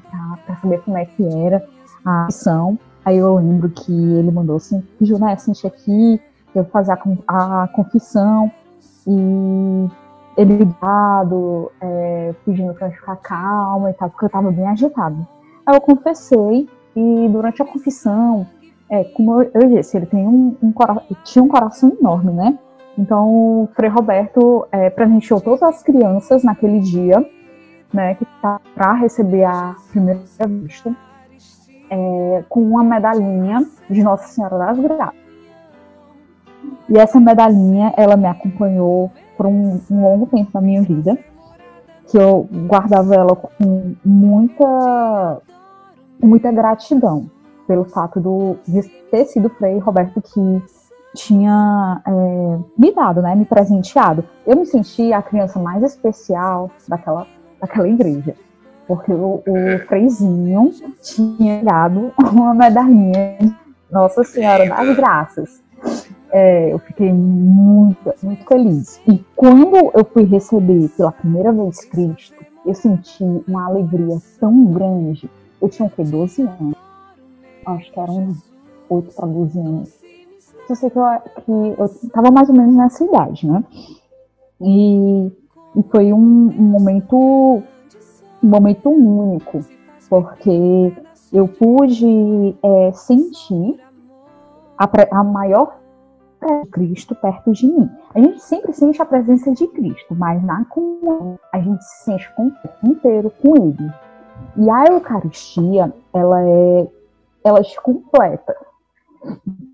para 0.46 0.56
saber 0.56 0.80
como 0.82 0.98
é 0.98 1.04
que 1.04 1.22
era 1.24 1.64
a 2.04 2.26
missão. 2.26 2.78
Aí 3.04 3.16
eu 3.16 3.36
lembro 3.36 3.68
que 3.70 3.92
ele 3.92 4.30
mandou 4.30 4.56
assim, 4.56 4.82
pediu, 4.98 5.18
né, 5.18 5.36
sente 5.36 5.66
aqui, 5.66 6.20
eu 6.54 6.64
fazer 6.64 6.92
a, 7.26 7.62
a 7.64 7.68
confissão 7.68 8.50
e 9.06 9.88
ele 10.36 10.64
dado, 10.80 11.70
é, 11.80 12.34
pedindo 12.44 12.74
para 12.74 12.90
ficar 12.90 13.16
calma 13.16 13.90
e 13.90 13.94
tal, 13.94 14.10
porque 14.10 14.24
eu 14.24 14.28
estava 14.28 14.50
bem 14.50 14.66
agitada. 14.66 15.16
Aí 15.66 15.76
eu 15.76 15.80
confessei 15.80 16.68
e 16.96 17.28
durante 17.28 17.62
a 17.62 17.64
confissão, 17.64 18.46
é, 18.88 19.04
como 19.04 19.42
eu, 19.42 19.50
eu 19.54 19.68
disse, 19.68 19.96
ele 19.96 20.06
tem 20.06 20.26
um, 20.26 20.56
um 20.62 20.72
tinha 21.24 21.42
um 21.42 21.48
coração 21.48 21.96
enorme, 22.00 22.32
né? 22.32 22.58
Então, 23.00 23.62
o 23.62 23.68
Frei 23.74 23.88
Roberto 23.88 24.68
é, 24.70 24.90
presenteou 24.90 25.40
todas 25.40 25.62
as 25.62 25.82
crianças 25.82 26.44
naquele 26.44 26.80
dia, 26.80 27.26
né, 27.90 28.14
que 28.14 28.26
tá 28.42 28.60
para 28.74 28.92
receber 28.92 29.44
a 29.44 29.74
primeira 29.90 30.20
vista, 30.46 30.94
é, 31.88 32.44
com 32.46 32.62
uma 32.62 32.84
medalhinha 32.84 33.66
de 33.88 34.02
Nossa 34.02 34.28
Senhora 34.28 34.58
das 34.58 34.78
Graças. 34.78 35.18
E 36.90 36.98
essa 36.98 37.18
medalhinha, 37.18 37.94
ela 37.96 38.18
me 38.18 38.26
acompanhou 38.26 39.10
por 39.34 39.46
um, 39.46 39.80
um 39.90 40.02
longo 40.02 40.26
tempo 40.26 40.50
na 40.52 40.60
minha 40.60 40.82
vida, 40.82 41.16
que 42.06 42.18
eu 42.18 42.46
guardava 42.68 43.14
ela 43.14 43.34
com 43.34 43.94
muita, 44.04 45.40
muita 46.22 46.52
gratidão 46.52 47.30
pelo 47.66 47.86
fato 47.86 48.20
do, 48.20 48.56
de 48.68 48.82
ter 49.10 49.24
sido 49.24 49.48
Frei 49.48 49.78
Roberto 49.78 50.20
que 50.20 50.62
tinha 51.14 52.00
é, 52.06 52.58
me 52.78 52.92
dado, 52.94 53.20
né, 53.20 53.34
me 53.34 53.44
presenteado. 53.44 54.24
Eu 54.46 54.56
me 54.56 54.66
senti 54.66 55.12
a 55.12 55.22
criança 55.22 55.58
mais 55.58 55.82
especial 55.82 56.70
daquela, 56.88 57.26
daquela 57.60 57.88
igreja, 57.88 58.34
porque 58.86 59.12
o, 59.12 59.42
o 59.46 59.78
freizinho 59.86 60.72
tinha 61.02 61.62
dado 61.62 62.12
uma 62.18 62.54
medalhinha 62.54 63.38
Nossa 63.90 64.22
Senhora 64.24 64.68
das 64.68 64.96
Graças. 64.96 65.62
É, 66.32 66.72
eu 66.72 66.78
fiquei 66.78 67.12
muito, 67.12 68.14
muito 68.22 68.44
feliz. 68.46 69.00
E 69.08 69.24
quando 69.34 69.76
eu 69.76 70.04
fui 70.12 70.24
receber 70.24 70.88
pela 70.96 71.10
primeira 71.10 71.52
vez 71.52 71.84
Cristo, 71.86 72.44
eu 72.64 72.74
senti 72.74 73.24
uma 73.48 73.66
alegria 73.66 74.16
tão 74.38 74.66
grande. 74.66 75.28
Eu 75.60 75.68
tinha 75.68 75.88
o 75.88 75.90
quê? 75.90 76.04
12 76.04 76.42
anos. 76.42 76.76
Acho 77.66 77.92
que 77.92 77.98
eram 77.98 78.36
8 78.88 79.12
para 79.12 79.26
12 79.26 79.58
anos 79.58 80.00
eu 80.72 80.76
sei 80.76 80.90
que 80.90 80.98
eu, 80.98 81.04
que 81.44 81.80
eu 81.80 82.10
tava 82.10 82.30
mais 82.30 82.48
ou 82.48 82.54
menos 82.54 82.74
nessa 82.74 83.04
idade, 83.04 83.46
né? 83.46 83.64
E 84.60 85.30
E 85.76 85.82
foi 85.84 86.12
um, 86.12 86.18
um 86.18 86.62
momento 86.62 87.62
um 88.42 88.48
momento 88.48 88.88
único, 88.90 89.60
porque 90.08 90.92
eu 91.32 91.46
pude 91.46 92.56
é, 92.62 92.92
sentir 92.92 93.78
a, 94.78 94.88
a 95.12 95.24
maior 95.24 95.78
de 96.40 96.70
Cristo 96.70 97.14
perto 97.14 97.52
de 97.52 97.66
mim. 97.66 97.88
A 98.14 98.20
gente 98.20 98.40
sempre 98.40 98.72
sente 98.72 99.00
a 99.00 99.04
presença 99.04 99.52
de 99.52 99.66
Cristo, 99.68 100.14
mas 100.14 100.42
na 100.42 100.64
comunhão 100.64 101.38
a 101.52 101.60
gente 101.60 101.84
se 101.84 102.04
sente 102.04 102.34
com 102.34 102.50
inteiro 102.82 103.30
com 103.42 103.56
Ele. 103.56 103.92
E 104.56 104.70
a 104.70 104.86
Eucaristia, 104.86 105.92
ela 106.14 106.42
é, 106.42 106.88
ela 107.44 107.62
te 107.62 107.78
completa. 107.80 108.56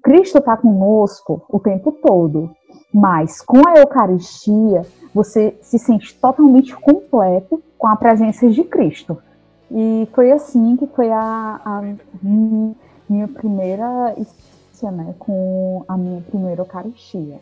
Cristo 0.07 0.39
está 0.39 0.57
conosco 0.57 1.45
o 1.49 1.59
tempo 1.59 1.91
todo, 1.91 2.55
mas 2.95 3.43
com 3.43 3.61
a 3.67 3.81
Eucaristia 3.81 4.87
você 5.13 5.59
se 5.61 5.81
sente 5.81 6.15
totalmente 6.15 6.73
completo 6.77 7.61
com 7.77 7.89
a 7.89 7.97
presença 7.97 8.49
de 8.49 8.63
Cristo. 8.63 9.21
E 9.69 10.07
foi 10.15 10.31
assim 10.31 10.77
que 10.77 10.87
foi 10.87 11.11
a, 11.11 11.61
a 11.65 11.83
minha, 12.23 12.77
minha 13.09 13.27
primeira 13.27 14.15
experiência 14.17 14.93
né, 14.93 15.13
com 15.19 15.85
a 15.89 15.97
minha 15.99 16.21
primeira 16.21 16.61
Eucaristia. 16.61 17.41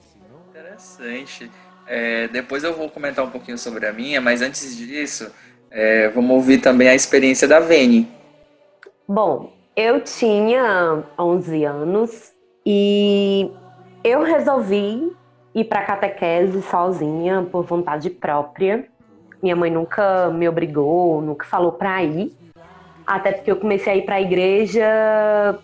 Interessante. 0.49 1.51
É, 1.87 2.29
depois 2.29 2.65
eu 2.65 2.75
vou 2.75 2.89
comentar 2.89 3.27
um 3.27 3.31
pouquinho 3.31 3.59
sobre 3.59 3.87
a 3.87 3.93
minha, 3.93 4.23
mas 4.23 4.41
antes 4.41 4.75
disso, 4.75 5.31
é, 5.71 6.09
vamos 6.09 6.31
ouvir 6.31 6.63
também 6.63 6.89
a 6.89 6.95
experiência 6.95 7.47
da 7.47 7.61
Vene. 7.61 8.11
Bom, 9.07 9.53
eu 9.77 10.01
tinha 10.01 11.05
11 11.19 11.65
anos 11.67 12.34
e 12.65 13.51
eu 14.03 14.23
resolvi 14.23 15.13
ir 15.55 15.65
para 15.65 15.83
catequese 15.83 16.63
sozinha 16.63 17.47
por 17.51 17.65
vontade 17.65 18.11
própria. 18.11 18.87
Minha 19.43 19.57
mãe 19.57 19.71
nunca 19.71 20.31
me 20.31 20.49
obrigou, 20.49 21.21
nunca 21.21 21.47
falou 21.47 21.73
para 21.73 22.03
ir. 22.03 22.33
Até 23.07 23.33
porque 23.33 23.51
eu 23.51 23.57
comecei 23.57 23.93
a 23.93 23.97
ir 23.97 24.03
para 24.03 24.17
a 24.17 24.21
igreja 24.21 25.59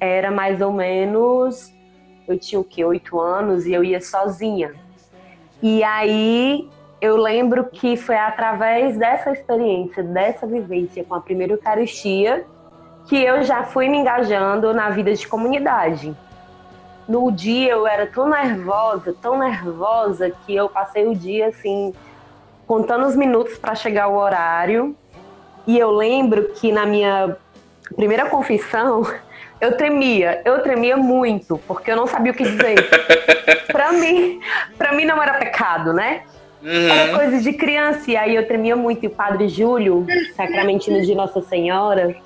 era 0.00 0.30
mais 0.30 0.60
ou 0.60 0.72
menos 0.72 1.72
eu 2.26 2.38
tinha 2.38 2.60
o 2.60 2.64
que 2.64 2.84
oito 2.84 3.20
anos 3.20 3.66
e 3.66 3.72
eu 3.72 3.84
ia 3.84 4.00
sozinha. 4.00 4.74
E 5.62 5.82
aí 5.84 6.68
eu 7.00 7.16
lembro 7.16 7.66
que 7.66 7.96
foi 7.96 8.16
através 8.16 8.96
dessa 8.96 9.30
experiência, 9.30 10.02
dessa 10.02 10.46
vivência 10.46 11.04
com 11.04 11.14
a 11.14 11.20
primeira 11.20 11.52
Eucaristia, 11.52 12.46
que 13.06 13.22
eu 13.22 13.42
já 13.42 13.62
fui 13.64 13.88
me 13.88 13.98
engajando 13.98 14.72
na 14.72 14.88
vida 14.90 15.12
de 15.12 15.28
comunidade. 15.28 16.16
No 17.08 17.30
dia 17.30 17.72
eu 17.72 17.86
era 17.86 18.06
tão 18.06 18.28
nervosa, 18.28 19.14
tão 19.20 19.38
nervosa, 19.38 20.30
que 20.46 20.54
eu 20.54 20.68
passei 20.68 21.06
o 21.06 21.14
dia 21.14 21.48
assim, 21.48 21.92
contando 22.66 23.06
os 23.06 23.14
minutos 23.14 23.58
para 23.58 23.74
chegar 23.74 24.08
o 24.08 24.16
horário. 24.16 24.96
E 25.66 25.78
eu 25.78 25.90
lembro 25.90 26.50
que 26.54 26.72
na 26.72 26.86
minha 26.86 27.36
primeira 27.94 28.26
confissão, 28.26 29.06
eu 29.60 29.76
tremia, 29.76 30.40
eu 30.44 30.62
tremia 30.62 30.96
muito, 30.96 31.58
porque 31.66 31.90
eu 31.90 31.96
não 31.96 32.06
sabia 32.06 32.32
o 32.32 32.34
que 32.34 32.44
dizer. 32.44 32.76
para 33.70 33.92
mim, 33.92 34.40
para 34.78 34.92
mim 34.92 35.04
não 35.04 35.22
era 35.22 35.34
pecado, 35.34 35.92
né? 35.92 36.22
Uhum. 36.62 36.88
Era 36.88 37.14
coisa 37.14 37.40
de 37.42 37.52
criança, 37.52 38.10
e 38.10 38.16
aí 38.16 38.34
eu 38.34 38.46
tremia 38.46 38.74
muito. 38.74 39.04
E 39.04 39.08
o 39.08 39.10
padre 39.10 39.48
Júlio, 39.48 40.06
sacramentino 40.34 41.02
de 41.02 41.14
Nossa 41.14 41.42
Senhora, 41.42 42.16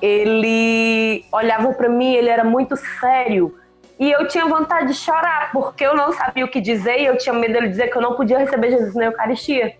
ele 0.00 1.24
olhava 1.32 1.72
para 1.72 1.88
mim, 1.88 2.12
ele 2.12 2.28
era 2.28 2.44
muito 2.44 2.76
sério. 3.00 3.56
E 4.02 4.10
eu 4.10 4.26
tinha 4.26 4.46
vontade 4.46 4.88
de 4.88 4.94
chorar, 4.94 5.52
porque 5.52 5.86
eu 5.86 5.94
não 5.94 6.12
sabia 6.12 6.44
o 6.44 6.48
que 6.48 6.60
dizer 6.60 6.98
e 6.98 7.06
eu 7.06 7.16
tinha 7.16 7.32
medo 7.32 7.52
dele 7.52 7.68
dizer 7.68 7.86
que 7.86 7.96
eu 7.96 8.02
não 8.02 8.16
podia 8.16 8.36
receber 8.36 8.72
Jesus 8.72 8.96
na 8.96 9.04
Eucaristia. 9.04 9.76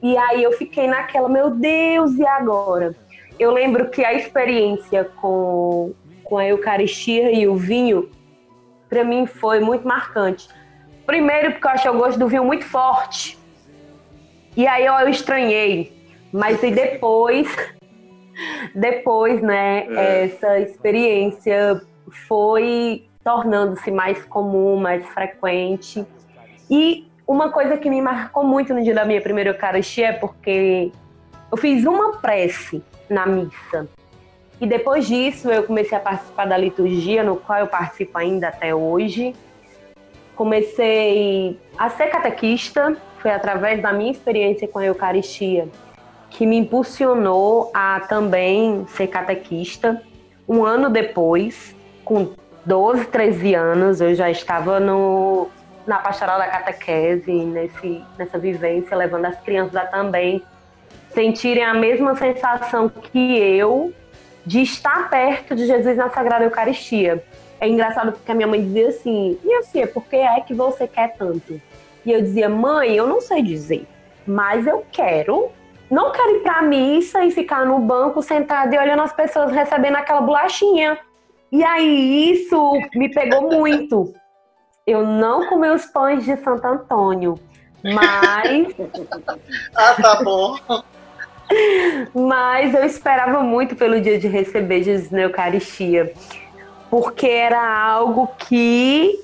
E 0.00 0.16
aí 0.16 0.44
eu 0.44 0.52
fiquei 0.52 0.86
naquela, 0.86 1.28
meu 1.28 1.50
Deus, 1.50 2.14
e 2.14 2.24
agora? 2.24 2.94
Eu 3.36 3.50
lembro 3.50 3.90
que 3.90 4.04
a 4.04 4.14
experiência 4.14 5.10
com, 5.20 5.92
com 6.22 6.38
a 6.38 6.46
Eucaristia 6.46 7.32
e 7.32 7.48
o 7.48 7.56
vinho, 7.56 8.08
para 8.88 9.02
mim 9.02 9.26
foi 9.26 9.58
muito 9.58 9.84
marcante. 9.84 10.48
Primeiro, 11.04 11.50
porque 11.50 11.66
eu 11.66 11.70
achei 11.72 11.90
o 11.90 11.98
gosto 11.98 12.16
do 12.16 12.28
vinho 12.28 12.44
muito 12.44 12.64
forte. 12.64 13.36
E 14.56 14.68
aí 14.68 14.86
eu, 14.86 14.94
eu 14.94 15.08
estranhei. 15.08 15.92
Mas 16.32 16.62
e 16.62 16.70
depois 16.70 17.52
depois, 18.72 19.42
né, 19.42 19.86
é. 19.88 20.24
essa 20.26 20.60
experiência 20.60 21.82
foi 22.10 23.06
tornando-se 23.24 23.90
mais 23.90 24.24
comum, 24.24 24.76
mais 24.76 25.06
frequente. 25.06 26.04
E 26.70 27.06
uma 27.26 27.50
coisa 27.50 27.76
que 27.76 27.90
me 27.90 28.00
marcou 28.00 28.44
muito 28.44 28.74
no 28.74 28.82
dia 28.82 28.94
da 28.94 29.04
minha 29.04 29.20
primeira 29.20 29.50
Eucaristia 29.50 30.08
é 30.08 30.12
porque 30.12 30.90
eu 31.50 31.56
fiz 31.56 31.84
uma 31.84 32.16
prece 32.18 32.82
na 33.08 33.26
missa. 33.26 33.88
E 34.60 34.66
depois 34.66 35.06
disso 35.06 35.50
eu 35.50 35.62
comecei 35.62 35.96
a 35.96 36.00
participar 36.00 36.46
da 36.46 36.56
liturgia, 36.56 37.22
no 37.22 37.36
qual 37.36 37.60
eu 37.60 37.66
participo 37.66 38.18
ainda 38.18 38.48
até 38.48 38.74
hoje. 38.74 39.34
Comecei 40.36 41.58
a 41.78 41.88
ser 41.90 42.08
catequista, 42.08 42.96
foi 43.18 43.30
através 43.30 43.80
da 43.80 43.92
minha 43.92 44.10
experiência 44.10 44.66
com 44.68 44.78
a 44.78 44.84
Eucaristia 44.84 45.68
que 46.30 46.46
me 46.46 46.56
impulsionou 46.56 47.70
a 47.74 48.00
também 48.00 48.86
ser 48.88 49.08
catequista. 49.08 50.00
Um 50.48 50.64
ano 50.64 50.88
depois, 50.88 51.74
com 52.10 52.28
12, 52.66 53.04
13 53.04 53.54
anos, 53.54 54.00
eu 54.00 54.16
já 54.16 54.28
estava 54.28 54.80
no, 54.80 55.48
na 55.86 55.98
pastoral 55.98 56.40
da 56.40 56.48
catequese, 56.48 57.30
nesse, 57.30 58.02
nessa 58.18 58.36
vivência, 58.36 58.96
levando 58.96 59.26
as 59.26 59.40
crianças 59.42 59.76
a 59.76 59.86
também 59.86 60.42
sentirem 61.14 61.62
a 61.62 61.72
mesma 61.72 62.16
sensação 62.16 62.88
que 62.88 63.38
eu 63.38 63.94
de 64.44 64.60
estar 64.60 65.08
perto 65.08 65.54
de 65.54 65.68
Jesus 65.68 65.96
na 65.96 66.10
Sagrada 66.10 66.42
Eucaristia. 66.42 67.22
É 67.60 67.68
engraçado 67.68 68.10
porque 68.10 68.32
a 68.32 68.34
minha 68.34 68.48
mãe 68.48 68.60
dizia 68.60 68.88
assim: 68.88 69.38
Minha 69.44 69.62
filha, 69.62 69.86
por 69.86 70.02
que 70.02 70.16
é 70.16 70.40
que 70.40 70.52
você 70.52 70.88
quer 70.88 71.14
tanto? 71.16 71.62
E 72.04 72.10
eu 72.10 72.20
dizia: 72.20 72.48
Mãe, 72.48 72.96
eu 72.96 73.06
não 73.06 73.20
sei 73.20 73.40
dizer, 73.40 73.86
mas 74.26 74.66
eu 74.66 74.84
quero 74.90 75.48
não 75.88 76.12
quero 76.12 76.36
ir 76.36 76.40
pra 76.40 76.62
missa 76.62 77.24
e 77.24 77.32
ficar 77.32 77.66
no 77.66 77.80
banco 77.80 78.22
sentado 78.22 78.72
e 78.72 78.78
olhando 78.78 79.02
as 79.02 79.12
pessoas 79.12 79.50
recebendo 79.50 79.96
aquela 79.96 80.20
bolachinha. 80.20 80.96
E 81.52 81.64
aí 81.64 82.32
isso 82.32 82.80
me 82.94 83.08
pegou 83.08 83.50
muito. 83.50 84.14
Eu 84.86 85.06
não 85.06 85.46
comi 85.46 85.68
os 85.68 85.86
pães 85.86 86.24
de 86.24 86.36
Santo 86.36 86.64
Antônio, 86.64 87.38
mas. 87.82 88.68
ah, 89.76 89.94
tá 90.00 90.22
bom. 90.22 90.56
Mas 92.14 92.74
eu 92.74 92.84
esperava 92.84 93.42
muito 93.42 93.74
pelo 93.74 94.00
dia 94.00 94.18
de 94.18 94.28
receber 94.28 94.82
Jesus 94.82 95.10
na 95.10 95.22
Eucaristia, 95.22 96.12
porque 96.88 97.26
era 97.26 97.60
algo 97.60 98.28
que 98.38 99.18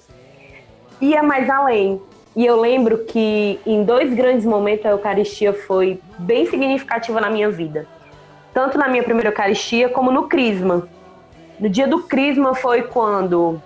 ia 1.01 1.23
mais 1.23 1.49
além. 1.49 2.01
E 2.35 2.45
eu 2.45 2.61
lembro 2.61 3.05
que 3.05 3.59
em 3.65 3.83
dois 3.83 4.12
grandes 4.12 4.45
momentos 4.45 4.85
a 4.85 4.91
Eucaristia 4.91 5.55
foi 5.55 6.01
bem 6.19 6.47
significativa 6.47 7.21
na 7.21 7.31
minha 7.31 7.51
vida. 7.51 7.87
Tanto 8.53 8.77
na 8.77 8.89
minha 8.89 9.03
primeira 9.03 9.31
Eucaristia 9.31 9.89
como 9.89 10.11
no 10.11 10.29
Crisma. 10.29 10.89
No 11.59 11.71
dia 11.71 11.88
do 11.88 12.03
Crisma 12.03 12.55
foi 12.55 12.83
quando, 12.83 13.61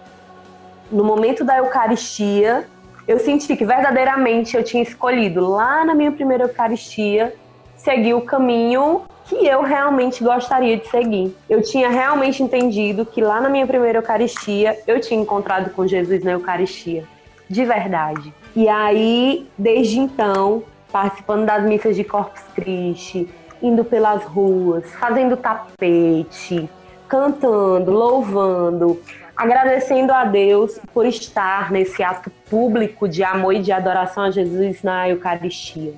no 0.93 1.05
momento 1.05 1.45
da 1.45 1.59
Eucaristia, 1.59 2.65
eu 3.07 3.19
senti 3.19 3.57
que 3.57 3.65
verdadeiramente 3.65 4.57
eu 4.57 4.63
tinha 4.63 4.83
escolhido 4.83 5.49
lá 5.49 5.85
na 5.85 5.93
minha 5.93 6.13
primeira 6.13 6.45
Eucaristia 6.45 7.35
seguir 7.77 8.15
o 8.15 8.21
caminho 8.21 9.03
que 9.25 9.45
eu 9.45 9.63
realmente 9.63 10.23
gostaria 10.23 10.77
de 10.77 10.87
seguir. 10.89 11.37
Eu 11.49 11.63
tinha 11.63 11.89
realmente 11.89 12.43
entendido 12.43 13.05
que 13.05 13.21
lá 13.21 13.41
na 13.41 13.49
minha 13.49 13.67
primeira 13.67 13.99
Eucaristia 13.99 14.79
eu 14.87 15.01
tinha 15.01 15.21
encontrado 15.21 15.71
com 15.71 15.85
Jesus 15.85 16.23
na 16.23 16.33
Eucaristia, 16.33 17.05
de 17.49 17.65
verdade. 17.65 18.33
E 18.55 18.69
aí, 18.69 19.49
desde 19.59 19.99
então, 19.99 20.63
participando 20.93 21.45
das 21.45 21.65
missas 21.65 21.97
de 21.97 22.05
Corpus 22.05 22.43
Christi, 22.55 23.29
indo 23.61 23.85
pelas 23.85 24.25
ruas, 24.25 24.89
fazendo 24.95 25.37
tapete, 25.37 26.69
cantando, 27.11 27.91
louvando, 27.91 29.03
agradecendo 29.37 30.13
a 30.13 30.25
Deus 30.25 30.79
por 30.95 31.05
estar 31.05 31.73
nesse 31.73 32.05
ato 32.05 32.31
público 32.49 33.09
de 33.09 33.25
amor 33.25 33.53
e 33.53 33.61
de 33.61 33.73
adoração 33.73 34.23
a 34.23 34.31
Jesus 34.31 34.83
na 34.85 35.09
Eucaristia. 35.09 35.93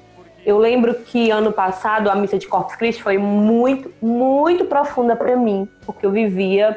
Eu 0.44 0.58
lembro 0.58 0.94
que 0.94 1.30
ano 1.30 1.52
passado 1.52 2.10
a 2.10 2.14
missa 2.14 2.38
de 2.38 2.48
Corpus 2.48 2.74
Christi 2.76 3.02
foi 3.02 3.18
muito, 3.18 3.92
muito 4.00 4.64
profunda 4.64 5.14
para 5.14 5.36
mim, 5.36 5.68
porque 5.84 6.04
eu 6.06 6.10
vivia 6.10 6.76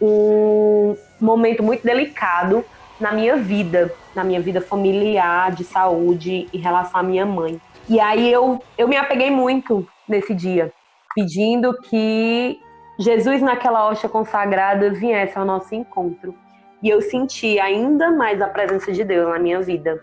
um 0.00 0.96
momento 1.20 1.62
muito 1.62 1.84
delicado 1.84 2.64
na 2.98 3.12
minha 3.12 3.36
vida, 3.36 3.92
na 4.14 4.24
minha 4.24 4.40
vida 4.40 4.60
familiar, 4.60 5.52
de 5.52 5.64
saúde, 5.64 6.48
em 6.52 6.58
relação 6.58 7.00
à 7.00 7.02
minha 7.02 7.26
mãe. 7.26 7.60
E 7.88 8.00
aí 8.00 8.32
eu, 8.32 8.60
eu 8.78 8.88
me 8.88 8.96
apeguei 8.96 9.30
muito 9.30 9.86
nesse 10.08 10.34
dia, 10.34 10.72
pedindo 11.14 11.74
que 11.82 12.58
Jesus, 12.98 13.42
naquela 13.42 13.88
hóstia 13.88 14.08
consagrada, 14.08 14.90
viesse 14.90 15.38
ao 15.38 15.44
nosso 15.44 15.74
encontro. 15.74 16.34
E 16.82 16.88
eu 16.88 17.00
senti 17.00 17.58
ainda 17.58 18.10
mais 18.10 18.40
a 18.40 18.48
presença 18.48 18.92
de 18.92 19.04
Deus 19.04 19.28
na 19.28 19.38
minha 19.38 19.60
vida. 19.60 20.02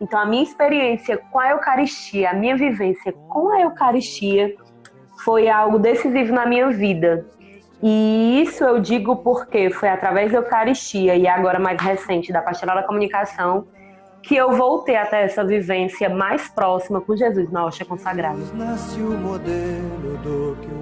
Então, 0.00 0.18
a 0.18 0.26
minha 0.26 0.42
experiência 0.42 1.16
com 1.30 1.38
a 1.38 1.50
Eucaristia, 1.50 2.30
a 2.30 2.34
minha 2.34 2.56
vivência 2.56 3.12
com 3.28 3.50
a 3.50 3.60
Eucaristia, 3.60 4.54
foi 5.24 5.48
algo 5.48 5.78
decisivo 5.78 6.32
na 6.32 6.44
minha 6.44 6.70
vida. 6.70 7.26
E 7.82 8.42
isso 8.42 8.64
eu 8.64 8.80
digo 8.80 9.16
porque 9.16 9.70
foi 9.70 9.88
através 9.88 10.32
da 10.32 10.38
Eucaristia 10.38 11.16
e 11.16 11.26
agora 11.26 11.58
mais 11.58 11.80
recente 11.80 12.32
da 12.32 12.42
Pastoral 12.42 12.76
da 12.76 12.82
Comunicação 12.82 13.66
que 14.22 14.34
eu 14.34 14.56
voltei 14.56 14.96
até 14.96 15.22
essa 15.22 15.44
vivência 15.44 16.08
mais 16.08 16.48
próxima 16.48 17.00
com 17.00 17.14
Jesus 17.14 17.50
na 17.50 17.66
hóstia 17.66 17.84
consagrada. 17.84 18.38
Nasce 18.54 18.98
o 19.00 19.10
modelo 19.10 20.16
do 20.22 20.56
que 20.62 20.73